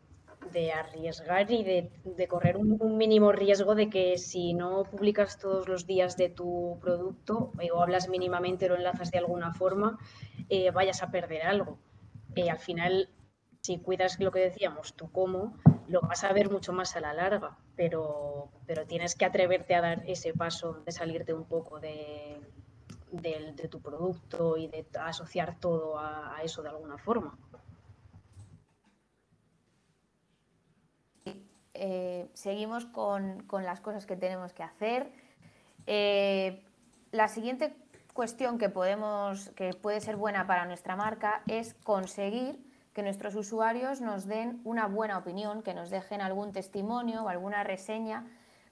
[0.73, 6.17] arriesgar y de, correr un, mínimo riesgo de que si no publicas todos los días
[6.17, 9.97] de tu producto o hablas mínimamente o lo enlazas de alguna forma,
[10.49, 11.79] eh, vayas a perder algo.
[12.35, 13.09] Eh, al final,
[13.61, 17.13] si cuidas lo que decíamos, tú cómo, lo vas a ver mucho más a la
[17.13, 22.39] larga, pero, pero tienes que atreverte a dar ese paso de salirte un poco de,
[23.69, 27.37] tu producto y de asociar todo a, eso de alguna forma.
[31.73, 35.11] Eh, seguimos con, las cosas que tenemos que hacer.
[35.87, 36.63] Eh,
[37.11, 37.75] la siguiente
[38.13, 42.59] cuestión que, podemos, que puede ser buena para nuestra marca es conseguir
[42.93, 47.63] que nuestros usuarios nos den una buena opinión, que nos dejen algún testimonio o alguna
[47.63, 48.27] reseña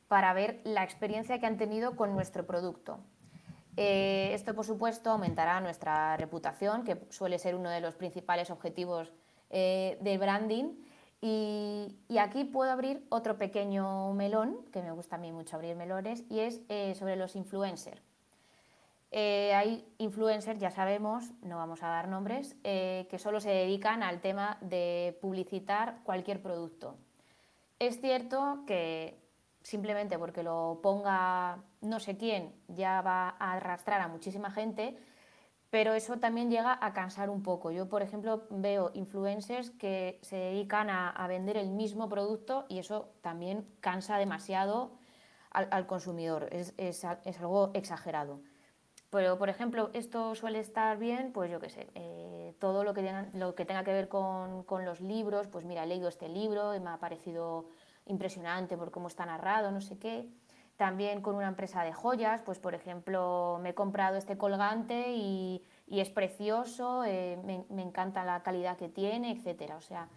[0.08, 3.00] para ver la experiencia que han tenido con nuestro producto.
[3.78, 9.14] Eh, esto, por supuesto, aumentará nuestra reputación, que suele ser uno de los principales objetivos
[9.50, 10.76] eh, del branding.
[11.22, 16.24] Y, aquí puedo abrir otro pequeño melón, que me gusta a mí mucho abrir melones,
[16.30, 18.02] y es eh, sobre los influencers.
[19.12, 24.22] Eh, hay influencers, ya sabemos, no vamos a dar nombres, que solo se dedican al
[24.22, 26.96] tema de publicitar cualquier producto.
[27.80, 29.18] Es cierto que
[29.64, 34.98] simplemente porque lo ponga no sé quién ya va a arrastrar a muchísima gente,
[35.70, 37.72] pero eso también llega a cansar un poco.
[37.72, 43.14] Yo, por ejemplo, veo influencers que se dedican a, vender el mismo producto y eso
[43.22, 44.98] también cansa demasiado
[45.52, 48.42] al, consumidor, es algo exagerado.
[49.10, 53.02] Pero, por ejemplo, esto suele estar bien, pues yo qué sé, eh, todo lo que,
[53.02, 56.30] tenga, lo que tenga que ver con, con, los libros, pues mira, he leído este
[56.30, 57.70] libro y me ha parecido
[58.10, 60.28] impresionante por cómo está narrado, no sé qué.
[60.76, 65.64] También con una empresa de joyas, pues por ejemplo, me he comprado este colgante y,
[65.88, 69.76] es precioso, eh, me, encanta la calidad que tiene, etcétera.
[69.76, 70.08] O sea,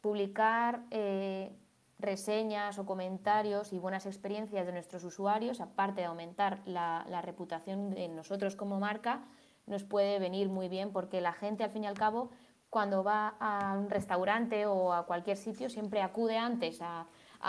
[0.00, 1.52] publicar eh,
[1.98, 8.08] reseñas o comentarios y buenas experiencias de nuestros usuarios, aparte de aumentar la, reputación de
[8.08, 9.22] nosotros como marca,
[9.66, 12.30] nos puede venir muy bien porque la gente al fin y al cabo
[12.70, 17.06] cuando va a un restaurante o a cualquier sitio siempre acude antes a,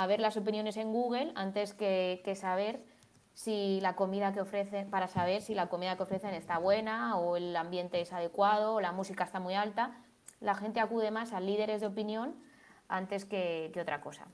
[0.08, 2.84] ver las opiniones en Google antes que, saber
[3.34, 7.38] si la comida que ofrecen, para saber si la comida que ofrecen está buena o
[7.38, 10.02] el ambiente es adecuado o la música está muy alta.
[10.40, 12.36] La gente acude más a líderes de opinión
[12.88, 14.28] antes que otra cosa.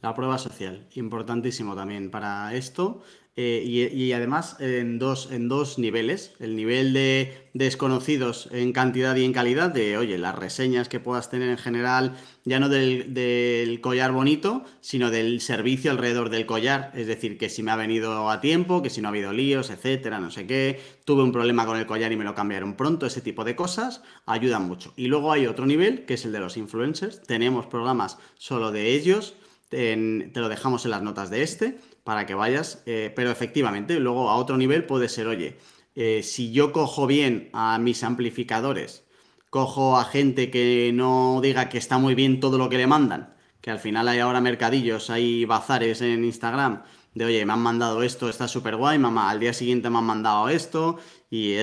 [0.00, 3.02] La prueba social, importantísimo también para esto.
[3.40, 6.32] Eh, y, además en dos, en dos niveles.
[6.40, 11.30] El nivel de desconocidos en cantidad y en calidad, de, oye, las reseñas que puedas
[11.30, 16.90] tener en general, ya no del, collar bonito, sino del servicio alrededor del collar.
[16.96, 19.70] Es decir, que si me ha venido a tiempo, que si no ha habido líos,
[19.70, 20.80] etcétera, no sé qué.
[21.04, 24.02] Tuve un problema con el collar y me lo cambiaron pronto, ese tipo de cosas
[24.26, 24.92] ayudan mucho.
[24.96, 27.22] Y luego hay otro nivel, que es el de los influencers.
[27.22, 29.36] Tenemos programas solo de ellos
[29.68, 34.30] te lo dejamos en las notas de este para que vayas, eh, pero efectivamente, luego
[34.30, 35.58] a otro nivel puede ser, oye,
[35.94, 39.04] eh, si yo cojo bien a mis amplificadores,
[39.50, 43.34] cojo a gente que no diga que está muy bien todo lo que le mandan,
[43.60, 46.82] que al final hay ahora mercadillos, hay bazares en Instagram
[47.14, 50.04] de oye, me han mandado esto, está súper guay, mamá, al día siguiente me han
[50.04, 50.98] mandado esto
[51.30, 51.54] y,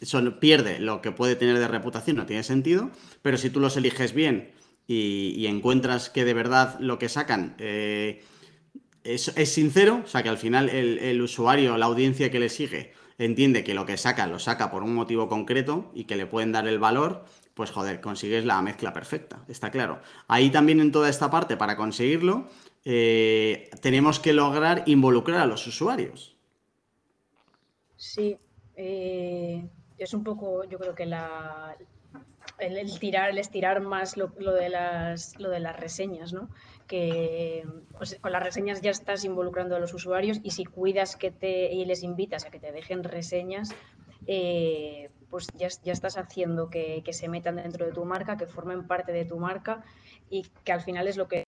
[0.00, 2.90] eso pierde lo que puede tener de reputación, no tiene sentido,
[3.22, 4.52] pero si tú los eliges bien
[4.92, 8.22] y, encuentras que de verdad lo que sacan eh,
[9.04, 13.64] es, sincero, o sea que al final el, usuario, la audiencia que le sigue, entiende
[13.64, 16.66] que lo que saca lo saca por un motivo concreto y que le pueden dar
[16.66, 17.24] el valor,
[17.54, 20.00] pues joder, consigues la mezcla perfecta, está claro.
[20.28, 22.48] Ahí también en toda esta parte, para conseguirlo,
[22.84, 26.36] eh, tenemos que lograr involucrar a los usuarios.
[27.96, 28.36] Sí,
[28.76, 29.68] eh,
[29.98, 31.76] es un poco, yo creo que la,
[32.58, 36.50] el, tirar, el estirar más lo, de las, lo de las reseñas, ¿no?
[36.86, 37.66] Que
[38.20, 41.84] con las reseñas ya estás involucrando a los usuarios y si cuidas que te, y
[41.84, 43.74] les invitas a que te dejen reseñas,
[44.26, 48.46] eh, pues ya, ya, estás haciendo que, que se metan dentro de tu marca, que
[48.46, 49.84] formen parte de tu marca
[50.28, 51.44] y que al final es lo que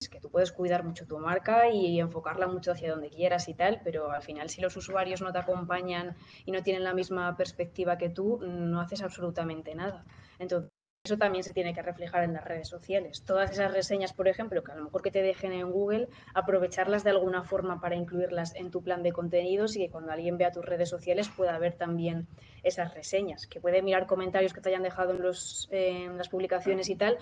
[0.00, 3.54] es que tú puedes cuidar mucho tu marca y enfocarla mucho hacia donde quieras y
[3.54, 7.36] tal, pero al final si los usuarios no te acompañan y no tienen la misma
[7.36, 10.04] perspectiva que tú, no haces absolutamente nada.
[10.38, 10.70] Entonces,
[11.04, 13.24] eso también se tiene que reflejar en las redes sociales.
[13.24, 17.02] Todas esas reseñas, por ejemplo, que a lo mejor que te dejen en Google, aprovecharlas
[17.02, 20.52] de alguna forma para incluirlas en tu plan de contenidos y que cuando alguien vea
[20.52, 22.28] tus redes sociales pueda ver también
[22.62, 25.22] esas reseñas, que puede mirar comentarios que te hayan dejado en,
[25.70, 27.18] en las publicaciones y tal,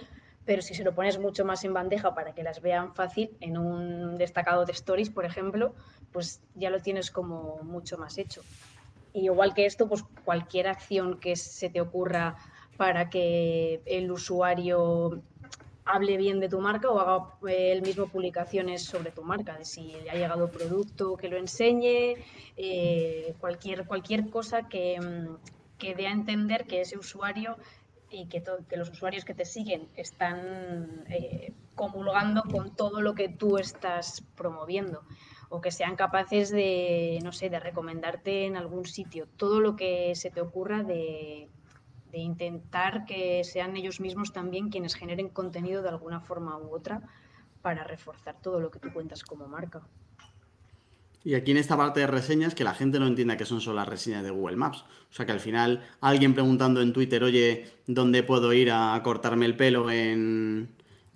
[0.47, 3.59] pero si se lo pones mucho más en bandeja para que las vean fácil, en
[3.59, 5.75] un destacado de stories, por ejemplo,
[6.13, 8.43] pues ya lo tienes como mucho más hecho.
[9.13, 12.37] Y igual que esto, pues cualquier acción que se te ocurra
[12.77, 15.21] para que el usuario
[15.85, 19.93] hable bien de tu marca o haga él mismo publicaciones sobre tu marca, de si
[20.05, 22.17] le ha llegado producto, que lo enseñe,
[22.57, 24.99] eh, cualquier, cualquier cosa que,
[25.79, 27.57] que dé a entender que ese usuario
[28.11, 28.43] y que,
[28.77, 35.03] los usuarios que te siguen están eh, comulgando con todo lo que tú estás promoviendo
[35.49, 39.29] o que sean capaces de, no sé, de recomendarte en algún sitio.
[39.37, 41.49] Todo lo que se te ocurra de,
[42.11, 47.03] de intentar que sean ellos mismos también quienes generen contenido de alguna forma u otra
[47.63, 49.83] para reforzar todo lo que tú cuentas como marca.
[51.27, 53.79] Y aquí en esta parte de reseñas, que la gente no entienda que son solo
[53.79, 54.85] las reseñas de Google Maps.
[55.11, 59.45] O sea que al final alguien preguntando en Twitter, oye, ¿dónde puedo ir a cortarme
[59.45, 60.69] el pelo en,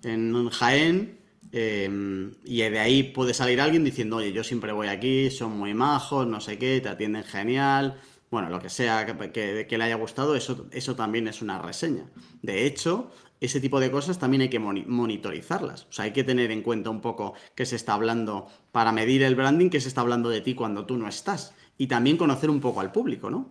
[0.03, 1.17] en Jaén?
[1.53, 5.73] Em, y de ahí puede salir alguien diciendo, oye, yo siempre voy aquí, son muy
[5.73, 7.97] majos, no sé qué, te atienden genial.
[8.29, 12.03] Bueno, lo que sea que, que le haya gustado, eso, eso también es una reseña.
[12.41, 13.11] De hecho,
[13.41, 15.87] ese tipo de cosas también hay que monitorizarlas.
[15.89, 19.23] O sea, hay que tener en cuenta un poco qué se está hablando para medir
[19.23, 21.55] el branding, qué se está hablando de ti cuando tú no estás.
[21.75, 23.49] Y también conocer un poco al público, ¿no?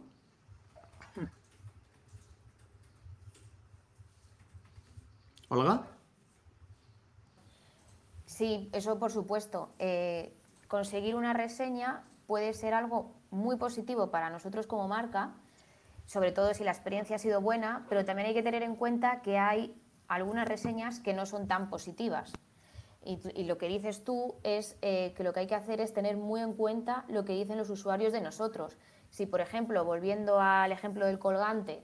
[5.48, 5.82] Olga.
[8.26, 9.74] Sí, eso por supuesto.
[9.80, 10.32] Eh,
[10.68, 15.34] conseguir una reseña puede ser algo muy positivo para nosotros como marca,
[16.06, 19.22] sobre todo si la experiencia ha sido buena, pero también hay que tener en cuenta
[19.22, 19.79] que hay
[20.10, 22.32] algunas reseñas que no son tan positivas.
[23.02, 26.18] Y, lo que dices tú es eh, que lo que hay que hacer es tener
[26.18, 28.76] muy en cuenta lo que dicen los usuarios de nosotros.
[29.08, 31.82] Si, por ejemplo, volviendo al ejemplo del colgante,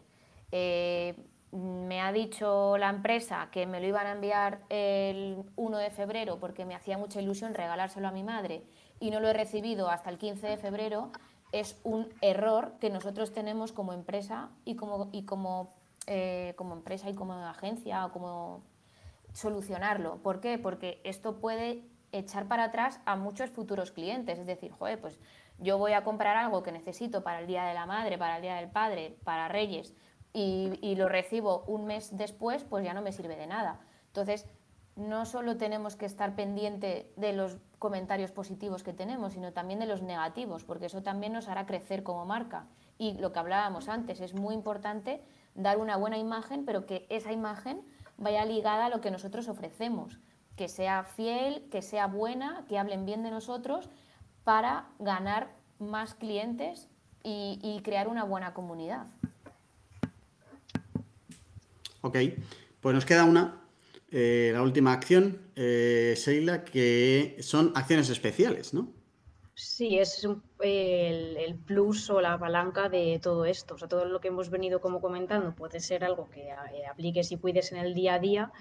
[0.53, 1.17] eh,
[1.53, 6.39] me ha dicho la empresa que me lo iban a enviar el 1 de febrero
[6.39, 8.63] porque me hacía mucha ilusión regalárselo a mi madre
[9.01, 11.13] y no lo he recibido hasta el 15 de febrero,
[11.53, 15.75] es un error que nosotros tenemos como empresa y como, y como,
[16.07, 18.63] eh, como empresa y como agencia o como
[19.33, 20.23] solucionarlo.
[20.23, 20.59] ¿Por qué?
[20.59, 24.39] Porque esto puede echar para atrás a muchos futuros clientes.
[24.39, 25.19] Es decir, joder, pues
[25.59, 28.43] yo voy a comprar algo que necesito para el Día de la Madre, para el
[28.43, 29.95] Día del Padre, para Reyes,
[30.33, 33.81] y, y lo recibo un mes después, pues ya no me sirve de nada.
[34.09, 34.47] Entonces,
[34.97, 39.87] no solo tenemos que estar pendiente de los comentarios positivos que tenemos, sino también de
[39.87, 42.67] los negativos, porque eso también nos hará crecer como marca.
[42.99, 45.23] Y lo que hablábamos antes, es muy importante
[45.57, 47.83] dar una buena imagen, pero que esa imagen
[48.17, 50.19] vaya ligada a lo que nosotros ofrecemos,
[50.57, 53.91] que sea fiel, que sea buena, que hablen bien de nosotros
[54.45, 56.89] para ganar más clientes
[57.23, 59.07] y, y crear una buena comunidad.
[62.01, 62.19] Ok,
[62.81, 63.67] pues nos queda una
[64.11, 68.93] eh, la última acción, eh, Sheila, que son acciones especiales, ¿no?
[69.55, 70.27] Sí, es
[70.61, 73.75] el, plus o la palanca de todo esto.
[73.75, 77.33] O sea, todo lo que hemos venido como comentando puede ser algo que eh, apliques
[77.33, 78.53] y cuides en el día a día,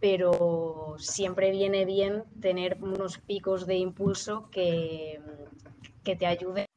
[0.00, 5.20] pero siempre viene bien tener unos picos de impulso que,
[6.04, 6.68] que te ayuden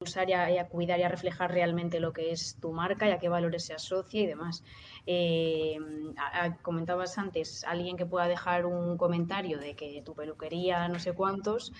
[0.00, 3.18] usar y a, cuidar y a reflejar realmente lo que es tu marca y a
[3.18, 4.62] qué valores se asocia y demás.
[5.06, 5.78] Eh,
[6.62, 11.72] comentabas antes, alguien que pueda dejar un comentario de que tu peluquería no sé cuántos,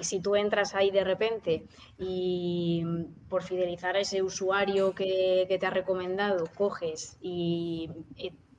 [0.00, 1.66] si tú entras ahí de repente
[1.98, 2.84] y
[3.28, 7.90] por fidelizar a ese usuario que, que te ha recomendado, coges y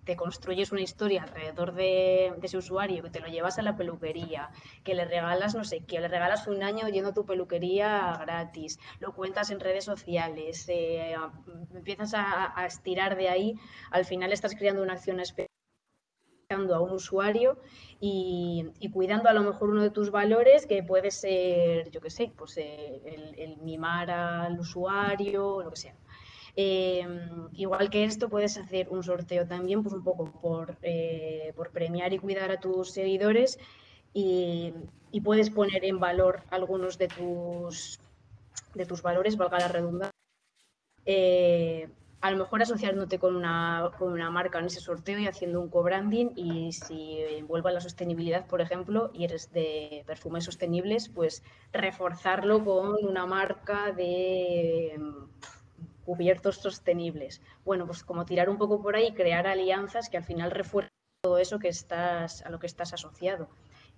[0.06, 4.52] te construyes una historia alrededor de, ese usuario, que te lo llevas a la peluquería,
[4.84, 8.80] que le regalas, no sé, que le regalas un año yendo a tu peluquería gratis,
[9.00, 11.16] lo cuentas en redes sociales, eh,
[11.74, 13.56] empiezas a, estirar de ahí,
[13.92, 15.45] al final estás creando una acción especial
[16.50, 17.58] a un usuario
[18.00, 22.32] y, cuidando a lo mejor uno de tus valores que puede ser, yo qué sé,
[22.38, 25.96] pues eh, el, mimar al usuario, lo que sea.
[26.56, 31.72] Em, igual que esto, puedes hacer un sorteo también, pues un poco por, eh, por
[31.72, 33.58] premiar y cuidar a tus seguidores
[34.14, 34.74] y,
[35.24, 38.00] puedes poner en valor algunos de tus,
[38.74, 40.12] de tus valores, valga la redundancia.
[41.06, 41.89] Eh,
[42.26, 45.69] a lo mejor asociándote con una, con una marca en ese sorteo y haciendo un
[45.69, 51.43] co-branding y si vuelve a la sostenibilidad, por ejemplo, y eres de perfumes sostenibles, pues
[51.71, 54.99] reforzarlo con una marca de
[56.03, 57.43] cubiertos sostenibles.
[57.63, 60.89] Bueno, pues como tirar un poco por ahí, crear alianzas que al final refuerzan
[61.21, 63.49] todo eso que estás, a lo que estás asociado.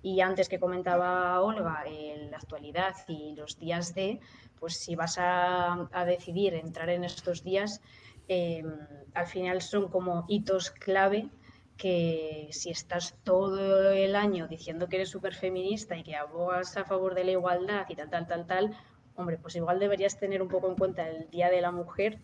[0.01, 4.19] Y antes que comentaba Olga, en la actualidad y los días de,
[4.59, 7.81] pues si vas a, decidir entrar en estos días,
[8.27, 8.65] em,
[9.13, 11.29] al final son como hitos clave
[11.77, 16.85] que si estás todo el año diciendo que eres súper feminista y que abogas a
[16.85, 18.77] favor de la igualdad y tal, tal, tal, tal,
[19.15, 22.19] hombre, pues igual deberías tener un poco en cuenta el Día de la Mujer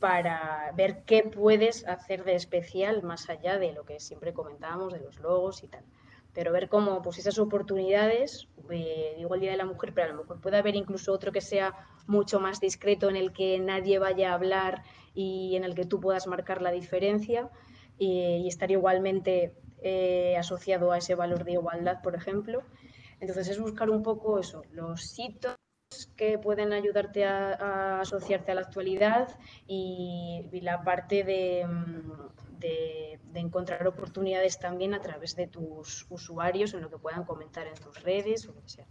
[0.00, 5.00] para ver qué puedes hacer de especial más allá de lo que siempre comentábamos, de
[5.00, 5.84] los logos y tal.
[6.34, 10.12] Pero ver cómo pues esas oportunidades, eh, digo el Día de la Mujer, pero a
[10.12, 11.74] lo mejor puede haber incluso otro que sea
[12.06, 14.82] mucho más discreto en el que nadie vaya a hablar
[15.16, 17.50] y en el que tú puedas marcar la diferencia
[17.98, 22.62] eh, y estar igualmente eh, asociado a ese valor de igualdad, por ejemplo.
[23.18, 25.56] Entonces es buscar un poco eso, los hitos
[26.16, 31.24] que pueden ayudarte a, asociarte a la actualidad y, la parte
[31.66, 37.66] mm, de, encontrar oportunidades también a través de tus usuarios en lo que puedan comentar
[37.66, 38.86] en tus redes o lo que sea.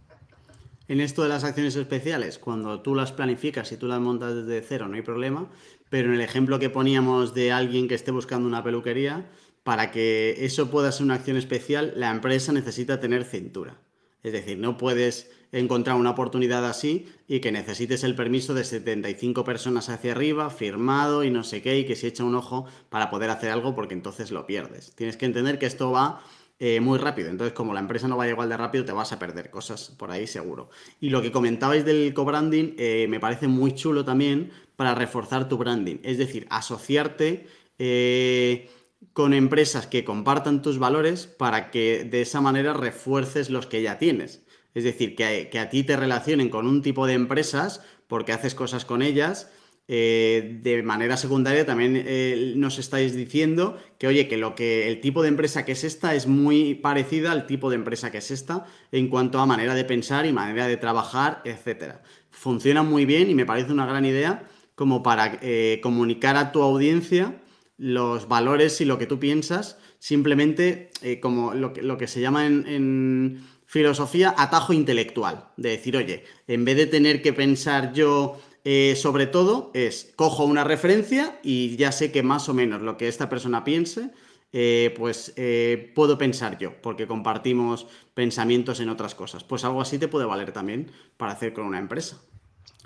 [0.88, 4.62] En esto de las acciones especiales, cuando tú las planificas y tú las montas desde
[4.62, 5.50] cero, no hay problema,
[5.96, 9.30] pero en el ejemplo que poníamos de alguien que esté buscando una peluquería,
[9.62, 13.80] para que eso pueda ser una acción especial, la empresa necesita tener cintura.
[14.22, 19.42] Es decir, no puedes encontrar una oportunidad así y que necesites el permiso de 75
[19.42, 23.08] personas hacia arriba, firmado y no sé qué, y que se echa un ojo para
[23.08, 24.94] poder hacer algo porque entonces lo pierdes.
[24.96, 26.20] Tienes que entender que esto va
[26.58, 27.30] eh, muy rápido.
[27.30, 30.10] Entonces, como la empresa no va igual de rápido, te vas a perder cosas por
[30.10, 30.70] ahí seguro.
[31.00, 35.56] Y lo que comentabais del co-branding eh, me parece muy chulo también para reforzar tu
[35.56, 35.96] branding.
[36.02, 37.46] Es decir, asociarte
[37.78, 38.70] eh,
[39.12, 43.98] con empresas que compartan tus valores para que de esa manera refuerces los que ya
[43.98, 44.42] tienes.
[44.74, 48.84] Es decir, que, a ti te relacionen con un tipo de empresas porque haces cosas
[48.84, 49.50] con ellas.
[49.88, 55.00] Eh, de manera secundaria también eh, nos estáis diciendo que, oye, que lo que el
[55.00, 58.32] tipo de empresa que es esta es muy parecida al tipo de empresa que es
[58.32, 62.02] esta en cuanto a manera de pensar y manera de trabajar, etcétera.
[62.30, 66.62] Funciona muy bien y me parece una gran idea como para eh, comunicar a tu
[66.62, 67.42] audiencia
[67.76, 72.46] los valores y lo que tú piensas, simplemente como lo que, lo que, se llama
[72.46, 78.96] en filosofía atajo intelectual, de decir, oye, en vez de tener que pensar yo eh,
[78.96, 83.06] sobre todo, es cojo una referencia y ya sé que más o menos lo que
[83.06, 84.10] esta persona piense,
[84.52, 89.44] eh, pues eh, puedo pensar yo, porque compartimos pensamientos en otras cosas.
[89.44, 92.20] Pues algo así te puede valer también para hacer con una empresa.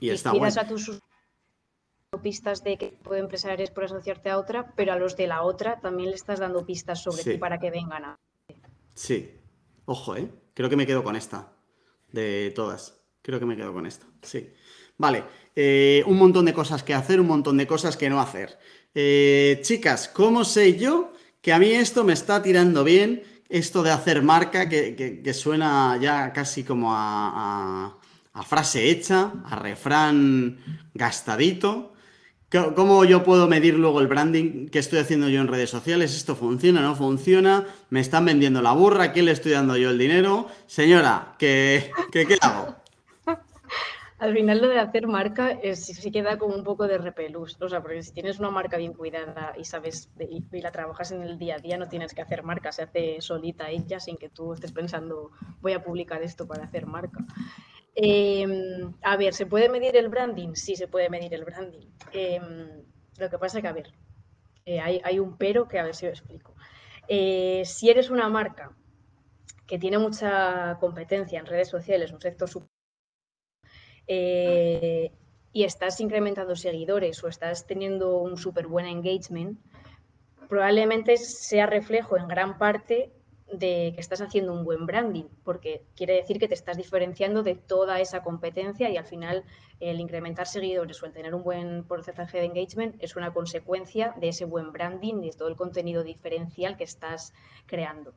[0.00, 0.54] Y, está bueno.
[0.54, 1.00] a tus
[2.18, 5.28] pistas de qué tipo de empresa eres por asociarte a otra, pero a los de
[5.28, 8.18] la otra también le estás dando pistas sobre ti para que vengan a.
[8.94, 9.30] Sí.
[9.84, 10.28] Ojo, ¿eh?
[10.52, 11.52] Creo que me quedo con esta.
[12.10, 13.00] De todas.
[13.22, 14.06] Creo que me quedo con esta.
[14.22, 14.52] Sí.
[14.98, 15.22] Vale.
[15.54, 18.58] Eh, un montón de cosas que hacer, un montón de cosas que no hacer.
[18.92, 23.22] Eh, chicas, ¿cómo sé yo que a mí esto me está tirando bien?
[23.48, 27.96] Esto de hacer marca que, suena ya casi como a,
[28.32, 30.58] a frase hecha, a refrán
[30.94, 31.94] gastadito.
[32.50, 36.16] ¿Cómo yo puedo medir luego el branding que estoy haciendo yo en redes sociales?
[36.16, 36.80] ¿Esto funciona?
[36.80, 37.64] ¿No funciona?
[37.90, 39.12] ¿Me están vendiendo la burra?
[39.12, 40.48] ¿Quién le estoy dando yo el dinero?
[40.66, 42.74] Señora, ¿qué, qué, hago?
[44.18, 47.82] Al final lo de hacer marca sí queda como un poco de repelús, o sea,
[47.82, 51.54] porque si tienes una marca bien cuidada y sabes y, la trabajas en el día
[51.54, 54.72] a día, no tienes que hacer marca, se hace solita ella sin que tú estés
[54.72, 55.30] pensando
[55.62, 57.24] voy a publicar esto para hacer marca.
[57.94, 60.54] Em, a ver, ¿se puede medir el branding?
[60.54, 61.86] Sí, se puede medir el branding.
[62.12, 62.82] Em,
[63.18, 63.92] lo que pasa es que, a ver,
[64.64, 66.54] eh, hay, un pero que a ver si lo explico.
[67.08, 68.76] Eh, si eres una marca
[69.66, 72.48] que tiene mucha competencia en redes sociales, un sector
[74.06, 75.12] eh,
[75.52, 79.58] y estás incrementando seguidores o estás teniendo un súper buen engagement,
[80.48, 83.12] probablemente sea reflejo en gran parte
[83.52, 87.54] de que estás haciendo un buen branding, porque quiere decir que te estás diferenciando de
[87.54, 89.44] toda esa competencia y al final
[89.80, 94.28] el incrementar seguidores o el tener un buen porcentaje de engagement es una consecuencia de
[94.28, 97.32] ese buen branding y de todo el contenido diferencial que estás
[97.66, 98.14] creando.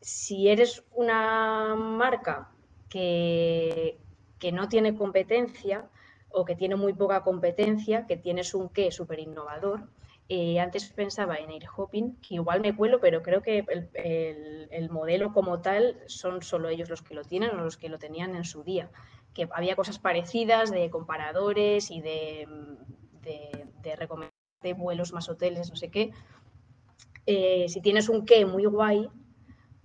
[0.00, 2.50] Si eres una marca
[2.88, 3.98] que,
[4.38, 5.88] que no tiene competencia
[6.30, 9.88] o que tiene muy poca competencia, que tienes un qué súper innovador,
[10.28, 13.64] eh, antes pensaba en air hopping, que igual me cuelo, pero creo que
[13.94, 17.98] el, modelo como tal son solo ellos los que lo tienen o los que lo
[17.98, 18.90] tenían en su día.
[19.34, 22.48] Que había cosas parecidas de comparadores y de,
[23.22, 23.66] de,
[24.62, 26.12] de vuelos más hoteles, no sé qué.
[27.26, 29.08] Eh, si tienes un qué muy guay,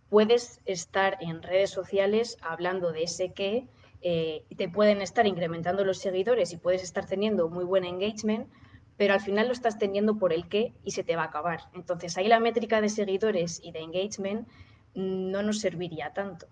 [0.10, 3.68] puedes estar en redes sociales hablando de ese qué,
[4.02, 8.48] eh, te pueden estar incrementando los seguidores y puedes estar teniendo muy buen engagement,
[9.02, 11.62] pero al final lo estás teniendo por el qué y se te va a acabar.
[11.74, 14.48] Entonces ahí la métrica de seguidores y de engagement
[14.94, 16.46] no nos serviría tanto.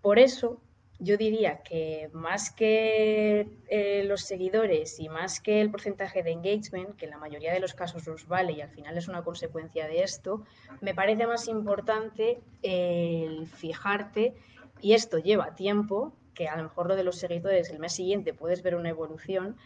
[0.00, 0.62] Por eso
[1.00, 6.96] yo diría que más que eh, los seguidores y más que el porcentaje de engagement,
[6.96, 9.86] que en la mayoría de los casos los vale y al final es una consecuencia
[9.86, 10.46] de esto,
[10.80, 14.34] me parece más importante el fijarte,
[14.80, 18.32] y esto lleva tiempo, que a lo mejor lo de los seguidores el mes siguiente
[18.32, 19.58] puedes ver una evolución,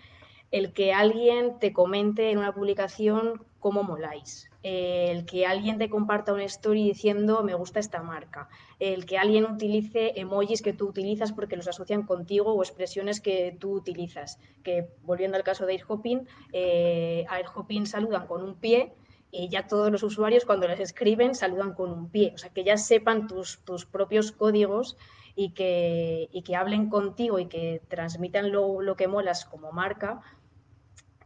[0.54, 6.32] el que alguien te comente en una publicación cómo moláis, el que alguien te comparta
[6.32, 8.48] una story diciendo me gusta esta marca,
[8.78, 13.56] el que alguien utilice emojis que tú utilizas porque los asocian contigo o expresiones que
[13.58, 14.38] tú utilizas.
[14.62, 18.92] Que volviendo al caso de AirHopping, eh, AirHopping saludan con un pie
[19.32, 22.30] y ya todos los usuarios cuando les escriben saludan con un pie.
[22.32, 24.96] O sea, que ya sepan tus, tus propios códigos
[25.34, 30.22] y que, y que hablen contigo y que transmitan lo, lo que molas como marca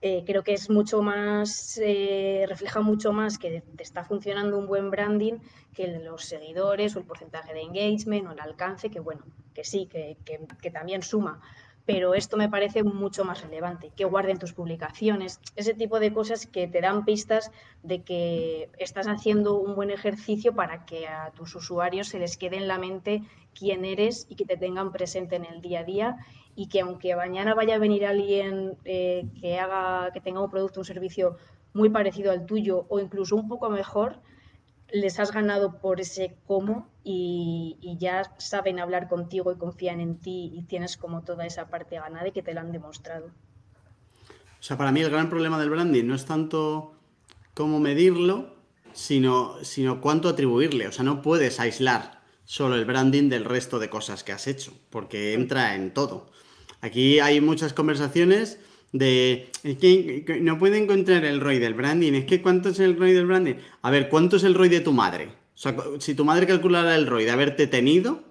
[0.01, 4.66] eh, creo que es mucho más, eh, refleja mucho más que te está funcionando un
[4.66, 5.34] buen branding
[5.74, 9.22] que los seguidores o el porcentaje de engagement o el alcance, que bueno,
[9.55, 11.40] que sí, que, que, también suma,
[11.84, 16.46] pero esto me parece mucho más relevante, que guarden tus publicaciones, ese tipo de cosas
[16.46, 17.51] que te dan pistas
[17.82, 22.57] de que estás haciendo un buen ejercicio para que a tus usuarios se les quede
[22.57, 23.22] en la mente
[23.53, 26.16] quién eres y que te tengan presente en el día a día
[26.59, 30.80] y que aunque mañana vaya a venir alguien eh, que haga, que tenga un producto,
[30.80, 31.36] un servicio
[31.72, 34.16] muy parecido al tuyo o incluso un poco mejor,
[34.90, 40.50] les has ganado por ese cómo y, ya saben hablar contigo y confían en ti
[40.52, 43.26] y tienes como toda esa parte ganada y que te lo han demostrado.
[44.59, 46.92] O sea, para mí el gran problema del branding no es tanto
[47.54, 48.56] cómo medirlo,
[48.92, 50.88] sino, sino cuánto atribuirle.
[50.88, 54.72] O sea, no puedes aislar solo el branding del resto de cosas que has hecho,
[54.90, 56.32] porque entra en todo.
[56.80, 58.58] Aquí hay muchas conversaciones
[58.92, 62.12] de es que no puede encontrar el ROI del branding.
[62.14, 63.54] Es que ¿cuánto es el ROI del branding?
[63.82, 65.30] A ver, ¿cuánto es el ROI de tu madre?
[65.98, 68.22] Si tu madre calculara el ROI de haberte tenido,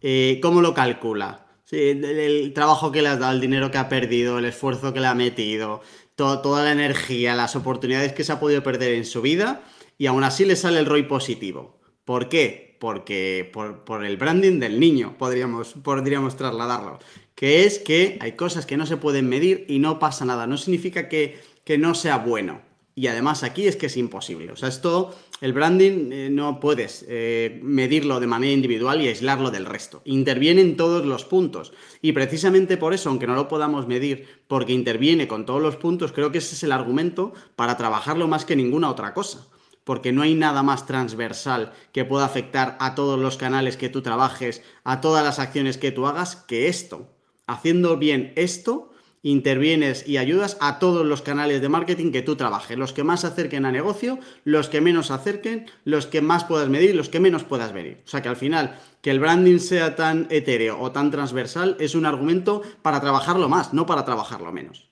[0.00, 1.46] eh, ¿cómo lo calcula?
[1.72, 5.06] el, trabajo que le has dado, el dinero que ha perdido, el esfuerzo que le
[5.06, 5.80] ha metido,
[6.14, 9.62] toda la energía, las oportunidades que se ha podido perder en su vida,
[9.98, 11.80] y aún así le sale el ROI positivo.
[12.04, 12.76] ¿Por qué?
[12.80, 16.98] Porque por, por el branding del niño podríamos, podríamos trasladarlo
[17.42, 20.46] que es que hay cosas que no se pueden medir y no pasa nada.
[20.46, 21.40] No significa que,
[21.76, 22.62] no sea bueno.
[22.94, 24.52] Y además aquí es que es imposible.
[24.52, 29.50] O sea, esto, el branding eh, no puedes eh, medirlo de manera individual y aislarlo
[29.50, 30.02] del resto.
[30.04, 31.72] Interviene en todos los puntos.
[32.00, 36.12] Y precisamente por eso, aunque no lo podamos medir, porque interviene con todos los puntos,
[36.12, 39.48] creo que ese es el argumento para trabajarlo más que ninguna otra cosa.
[39.82, 44.00] Porque no hay nada más transversal que pueda afectar a todos los canales que tú
[44.00, 47.08] trabajes, a todas las acciones que tú hagas, que esto
[47.46, 52.76] haciendo bien esto, intervienes y ayudas a todos los canales de marketing que tú trabajes,
[52.76, 56.44] los que más se acerquen a negocio, los que menos se acerquen, los que más
[56.44, 58.02] puedas medir, los que menos puedas medir.
[58.04, 61.94] O sea que al final, que el branding sea tan etéreo o tan transversal es
[61.94, 64.90] un argumento para trabajarlo más, no para trabajarlo menos.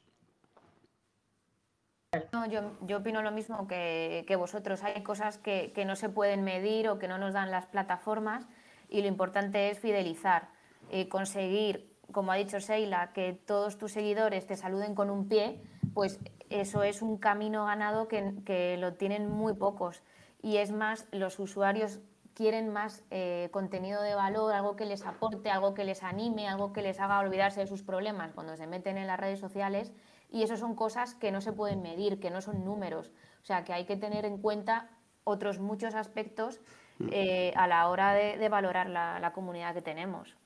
[2.48, 4.84] yo, opino lo mismo que, vosotros.
[4.84, 8.46] Hay cosas que, no se pueden medir o que no nos dan las plataformas
[8.88, 10.48] y lo importante es fidelizar,
[10.90, 15.62] eh, conseguir como ha dicho Sheila, que todos tus seguidores te saluden con un pie,
[15.94, 20.02] pues eso es un camino ganado que, lo tienen muy pocos.
[20.42, 22.00] Y es más, los usuarios
[22.34, 26.72] quieren más eh, contenido de valor, algo que les aporte, algo que les anime, algo
[26.72, 29.92] que les haga olvidarse de sus problemas cuando se meten en las redes sociales.
[30.30, 33.12] Y eso son cosas que no se pueden medir, que no son números.
[33.42, 34.90] O sea, que hay que tener en cuenta
[35.24, 36.60] otros muchos aspectos
[36.98, 37.08] mm.
[37.12, 40.36] eh, a la hora de, valorar la, comunidad que tenemos.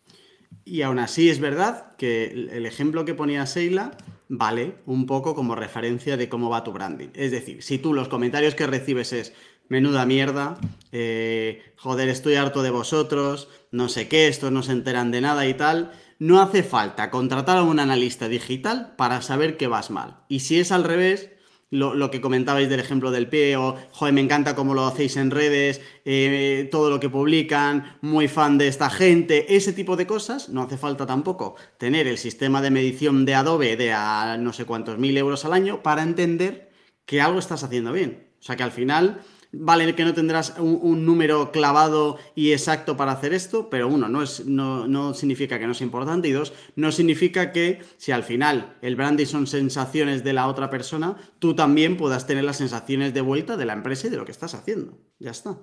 [0.64, 3.96] Y aún así es verdad que el ejemplo que ponía Seila
[4.28, 7.08] vale un poco como referencia de cómo va tu branding.
[7.14, 9.34] Es decir, si tú los comentarios que recibes es
[9.68, 10.58] menuda mierda,
[10.92, 15.46] eh, joder, estoy harto de vosotros, no sé qué, estos no se enteran de nada
[15.46, 20.18] y tal, no hace falta contratar a un analista digital para saber que vas mal.
[20.28, 21.30] Y si es al revés,
[21.74, 25.30] lo, que comentabais del ejemplo del pie, o joder, me encanta cómo lo hacéis en
[25.30, 30.48] redes, eh, todo lo que publican, muy fan de esta gente, ese tipo de cosas,
[30.48, 34.64] no hace falta tampoco tener el sistema de medición de Adobe de a no sé
[34.64, 36.70] cuántos mil euros al año para entender
[37.04, 38.28] que algo estás haciendo bien.
[38.38, 39.22] O sea que al final
[39.56, 44.22] Vale que no tendrás un, número clavado y exacto para hacer esto, pero uno, no,
[44.22, 48.76] es, no, significa que no es importante y dos, no significa que si al final
[48.82, 53.20] el branding son sensaciones de la otra persona, tú también puedas tener las sensaciones de
[53.20, 54.98] vuelta de la empresa y de lo que estás haciendo.
[55.18, 55.58] Ya está.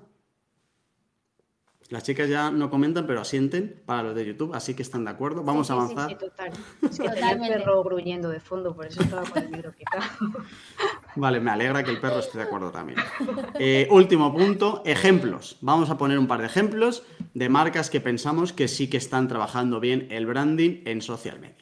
[1.91, 5.11] Las chicas ya no comentan, pero asienten para los de YouTube, así que están de
[5.11, 5.43] acuerdo.
[5.43, 6.09] Vamos a avanzar.
[6.09, 6.51] Sí, total.
[6.89, 10.03] Es que tenía el perro gruñendo de fondo, por eso estaba con el micro quitado.
[11.17, 12.97] Vale, me alegra que el perro esté de acuerdo también.
[13.59, 15.57] Eh, último punto, ejemplos.
[15.59, 19.27] Vamos a poner un par de ejemplos de marcas que pensamos que sí que están
[19.27, 21.60] trabajando bien el branding en social media.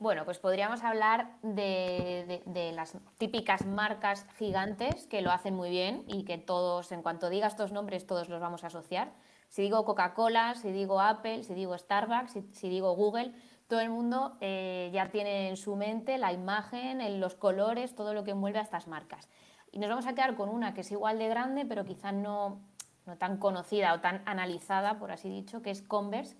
[0.00, 6.04] Bueno, pues podríamos hablar de, de, las típicas marcas gigantes que lo hacen muy bien
[6.08, 9.12] y que todos, en cuanto diga estos nombres, todos los vamos a asociar.
[9.48, 13.32] Si digo Coca-Cola, si digo Apple, si digo Starbucks, si, digo Google,
[13.68, 18.24] todo el mundo eh, ya tiene en su mente la imagen, los colores, todo lo
[18.24, 19.28] que envuelve a estas marcas.
[19.70, 22.60] Y nos vamos a quedar con una que es igual de grande, pero quizá no,
[23.06, 26.36] no tan conocida o tan analizada, por así dicho, que es Converse,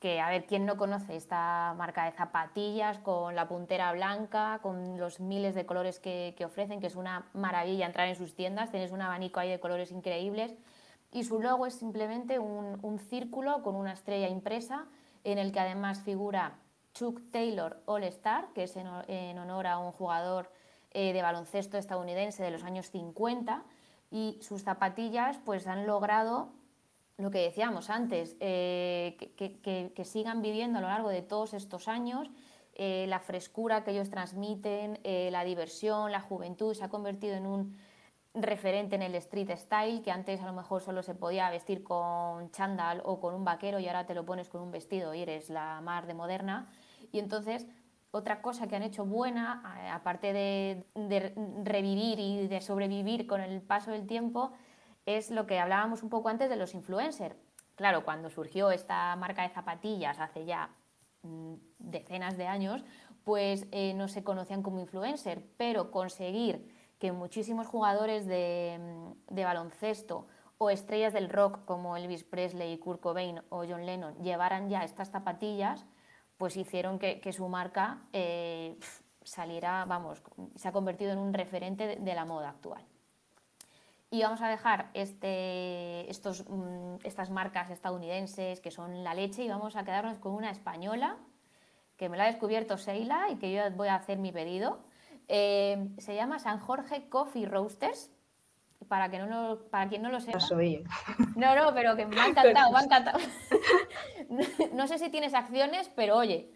[0.00, 4.98] que a ver, ¿quién no conoce esta marca de zapatillas con la puntera blanca, con
[4.98, 8.70] los miles de colores que, que ofrecen, que es una maravilla entrar en sus tiendas,
[8.70, 10.56] tienes un abanico ahí de colores increíbles.
[11.10, 14.86] Y su logo es simplemente un, círculo con una estrella impresa
[15.24, 16.58] en el que además figura
[16.92, 20.50] Chuck Taylor All Star, que es en, honor a un jugador
[20.90, 23.64] eh, de baloncesto estadounidense de los años 50
[24.10, 26.52] y sus zapatillas pues han logrado
[27.18, 32.30] lo que decíamos antes, eh, que, sigan viviendo a lo largo de todos estos años
[32.74, 37.76] eh, la frescura que ellos transmiten, la diversión, la juventud, se ha convertido en un
[38.34, 42.50] referente en el street style, que antes a lo mejor solo se podía vestir con
[42.50, 45.50] chándal o con un vaquero y ahora te lo pones con un vestido y eres
[45.50, 46.70] la mar de moderna.
[47.12, 47.66] Y entonces,
[48.10, 50.84] otra cosa que han hecho buena, aparte de,
[51.64, 54.52] revivir y de sobrevivir con el paso del tiempo,
[55.16, 57.36] es lo que hablábamos un poco antes de los influencers.
[57.76, 60.70] Claro, cuando surgió esta marca de zapatillas hace ya
[61.22, 62.84] mm, decenas de años,
[63.24, 68.78] pues eh, no se conocían como influencer, pero conseguir que muchísimos jugadores de,
[69.30, 70.26] baloncesto
[70.58, 75.10] o estrellas del rock como Elvis Presley, Kurt Cobain o John Lennon llevaran ya estas
[75.10, 75.86] zapatillas,
[76.36, 78.76] pues hicieron que, su marca eh,
[79.22, 80.22] saliera, vamos,
[80.56, 82.84] se ha convertido en un referente de, la moda actual.
[84.10, 89.48] Y vamos a dejar este, estos, mm, estas marcas estadounidenses que son la leche y
[89.48, 91.16] vamos a quedarnos con una española
[91.96, 94.80] que me la ha descubierto Seila y que yo voy a hacer mi pedido
[95.28, 98.10] eh, se llama San Jorge Coffee Roasters.
[98.86, 100.38] Para, que no para quien no lo sepa.
[101.36, 103.18] No, no, pero que me ha encantado, me ha encantado.
[104.72, 106.50] No sé si tienes acciones, pero oye,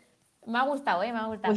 [0.47, 1.13] me ha gustado, ¿eh?
[1.13, 1.53] Me ha gustado.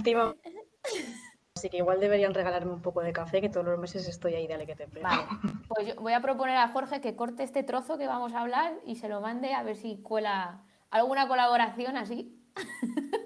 [1.55, 4.45] Así que igual deberían regalarme un poco de café, que todos los meses estoy ahí,
[4.45, 5.23] dale que te Vale,
[5.69, 8.73] pues yo voy a proponer a Jorge que corte este trozo que vamos a hablar
[8.85, 12.41] y se lo mande a ver si cuela alguna colaboración así.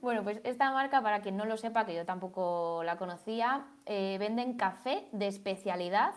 [0.00, 4.18] Bueno, pues esta marca, para quien no lo sepa, que yo tampoco la conocía, eh,
[4.20, 6.12] venden café de especialidad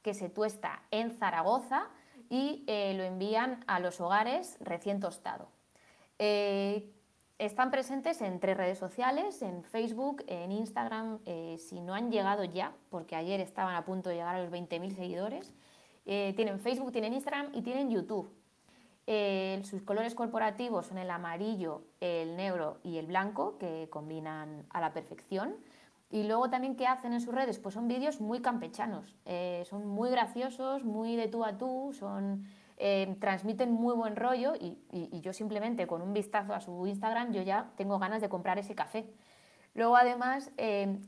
[0.00, 1.88] que se tuesta en Zaragoza
[2.30, 5.48] y eh, lo envían a los hogares recién tostado.
[6.20, 6.88] Eh,
[7.38, 11.18] están presentes en tres redes sociales, en Facebook, en Instagram,
[11.58, 14.94] si no han llegado ya, porque ayer estaban a punto de llegar a los 20.000
[14.94, 15.52] seguidores.
[16.04, 18.30] tienen Facebook, tienen Instagram y tienen YouTube.
[19.06, 24.80] Eh, sus colores corporativos son el amarillo, el negro y el blanco, que combinan a
[24.80, 25.56] la perfección.
[26.10, 27.58] Y luego también, ¿qué hacen en sus redes?
[27.58, 32.46] Pues son vídeos muy campechanos, eh, son muy graciosos, muy de tú a tú, son,
[32.84, 34.76] eh, transmiten muy buen rollo y,
[35.20, 38.74] yo simplemente con un vistazo a su Instagram yo ya tengo ganas de comprar ese
[38.74, 39.06] café.
[39.74, 40.50] Luego además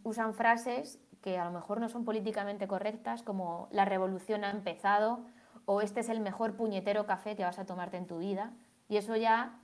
[0.04, 5.24] usan frases que a lo mejor no son políticamente correctas, como la revolución ha empezado
[5.64, 8.52] o este es el mejor puñetero café que vas a tomarte en tu vida.
[8.88, 9.58] Y eso ya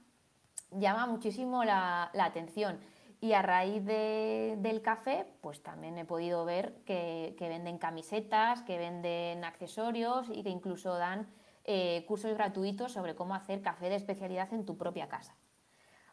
[0.72, 2.80] llama muchísimo la, atención.
[3.20, 9.44] Y a raíz del café, pues también he podido ver que, venden camisetas, que venden
[9.44, 11.28] accesorios y que incluso dan
[11.72, 15.36] eh, cursos gratuitos sobre cómo hacer café de especialidad en tu propia casa.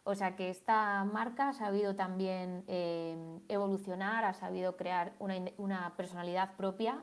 [0.03, 6.55] O sea que esta marca ha sabido también eh, evolucionar, ha sabido crear una personalidad
[6.55, 7.01] propia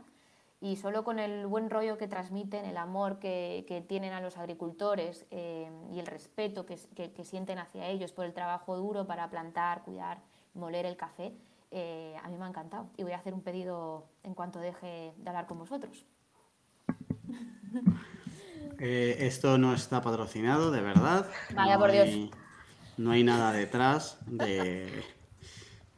[0.61, 5.27] y solo con el buen rollo que transmiten, el amor que, tienen a los agricultores
[5.31, 6.79] eh, y el respeto que,
[7.25, 10.23] sienten hacia ellos por el trabajo duro para plantar, cuidar,
[10.55, 11.35] moler el café,
[11.71, 12.87] eh, a mí me ha encantado.
[12.97, 16.07] Y voy a hacer un pedido en cuanto deje de hablar con vosotros.
[18.87, 21.26] Eh, esto no está patrocinado, de verdad.
[21.55, 22.30] Vaya por Dios.
[22.99, 25.03] No hay nada detrás de,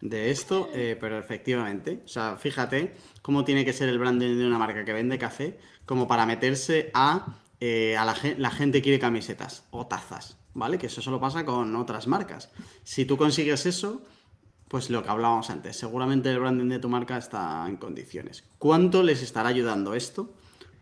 [0.01, 4.57] de esto, pero efectivamente, o sea, fíjate cómo tiene que ser el branding de una
[4.57, 9.65] marca que vende café, como para meterse a, eh, a la, la, gente quiere camisetas
[9.71, 10.79] o tazas, ¿vale?
[10.79, 12.51] Que eso solo pasa con otras marcas.
[12.85, 14.03] Si tú consigues eso,
[14.69, 18.45] pues lo que hablábamos antes, seguramente el branding de tu marca está en condiciones.
[18.59, 20.35] ¿Cuánto les estará ayudando esto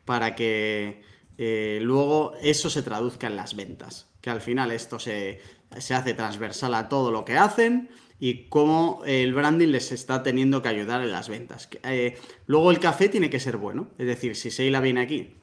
[0.04, 1.02] para que
[1.38, 4.08] eh, luego eso se traduzca en las ventas?
[4.20, 5.40] Que al final esto se,
[5.78, 10.62] se hace transversal a todo lo que hacen y cómo el branding les está teniendo
[10.62, 11.68] que ayudar en las ventas.
[11.82, 15.34] Eh, luego el café tiene que ser bueno, es decir, si Seila viene aquí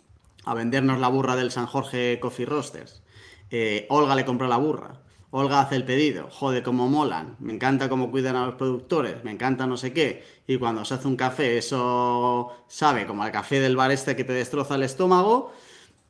[0.46, 3.04] a vendernos la burra del San Jorge Coffee Roasters,
[3.50, 7.88] eh, Olga le compra la burra, Olga hace el pedido, jode cómo molan, me encanta
[7.88, 11.16] cómo cuidan a los productores, me encanta no sé qué, y cuando se hace un
[11.16, 15.54] café eso sabe como el café del bar este que te destroza el estómago,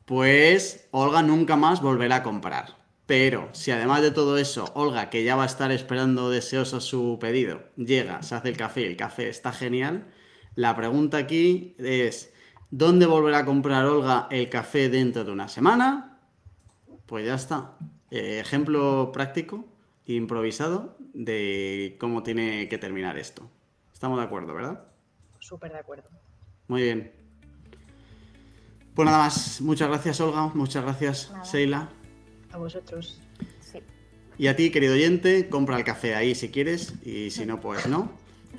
[0.04, 2.76] pues Olga nunca más volverá a comprar.
[3.06, 7.18] Pero si además de todo eso, Olga, que ya va a estar esperando deseoso su
[7.20, 10.06] pedido, llega, se hace el café, el café está genial,
[10.54, 12.32] la pregunta aquí es,
[12.70, 16.20] ¿dónde volverá a comprar Olga el café dentro de una semana?
[17.06, 17.76] Pues ya está.
[18.10, 19.66] Eh, ejemplo práctico,
[20.06, 23.50] improvisado, de cómo tiene que terminar esto.
[23.92, 24.84] Estamos de acuerdo, ¿verdad?
[25.38, 26.08] Súper de acuerdo.
[26.68, 27.21] Muy bien.
[28.94, 31.88] Pues nada más, muchas gracias Olga, muchas gracias Seila.
[32.52, 33.20] A vosotros.
[33.60, 33.78] Sí.
[34.36, 37.86] Y a ti, querido oyente, compra el café ahí si quieres y si no, pues
[37.86, 38.10] no.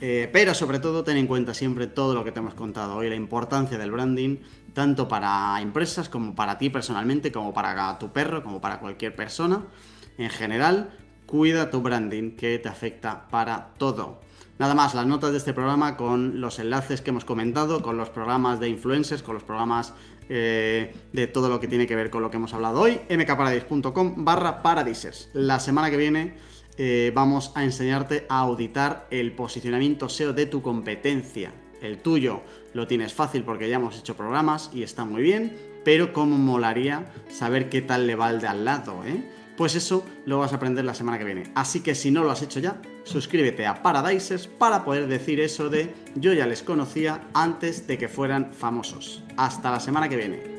[0.02, 3.10] Eh, pero sobre todo ten en cuenta siempre todo lo que te hemos contado hoy,
[3.10, 4.38] la importancia del branding,
[4.74, 9.64] tanto para empresas como para ti personalmente, como para tu perro, como para cualquier persona.
[10.18, 14.22] En general, cuida tu branding que te afecta para todo.
[14.60, 18.10] Nada más, las notas de este programa con los enlaces que hemos comentado, con los
[18.10, 19.94] programas de influencers, con los programas
[20.30, 24.26] eh, de todo lo que tiene que ver con lo que hemos hablado hoy, mkparadise.com
[24.26, 25.30] barra paradisers.
[25.34, 26.36] La semana que viene
[26.78, 31.54] eh, vamos a enseñarte a auditar el posicionamiento SEO de tu competencia.
[31.82, 32.42] El tuyo
[32.74, 37.12] lo tienes fácil porque ya hemos hecho programas y está muy bien, pero cómo molaría
[37.30, 39.24] saber qué tal le va el de al lado, ¿eh?
[39.58, 41.52] Pues eso lo vas a aprender la semana que viene.
[41.56, 45.70] Así que si no lo has hecho ya, suscríbete a Paradisers para poder decir eso
[45.70, 49.24] de yo ya les conocía antes de que fueran famosos.
[49.38, 50.53] Hasta la semana que viene.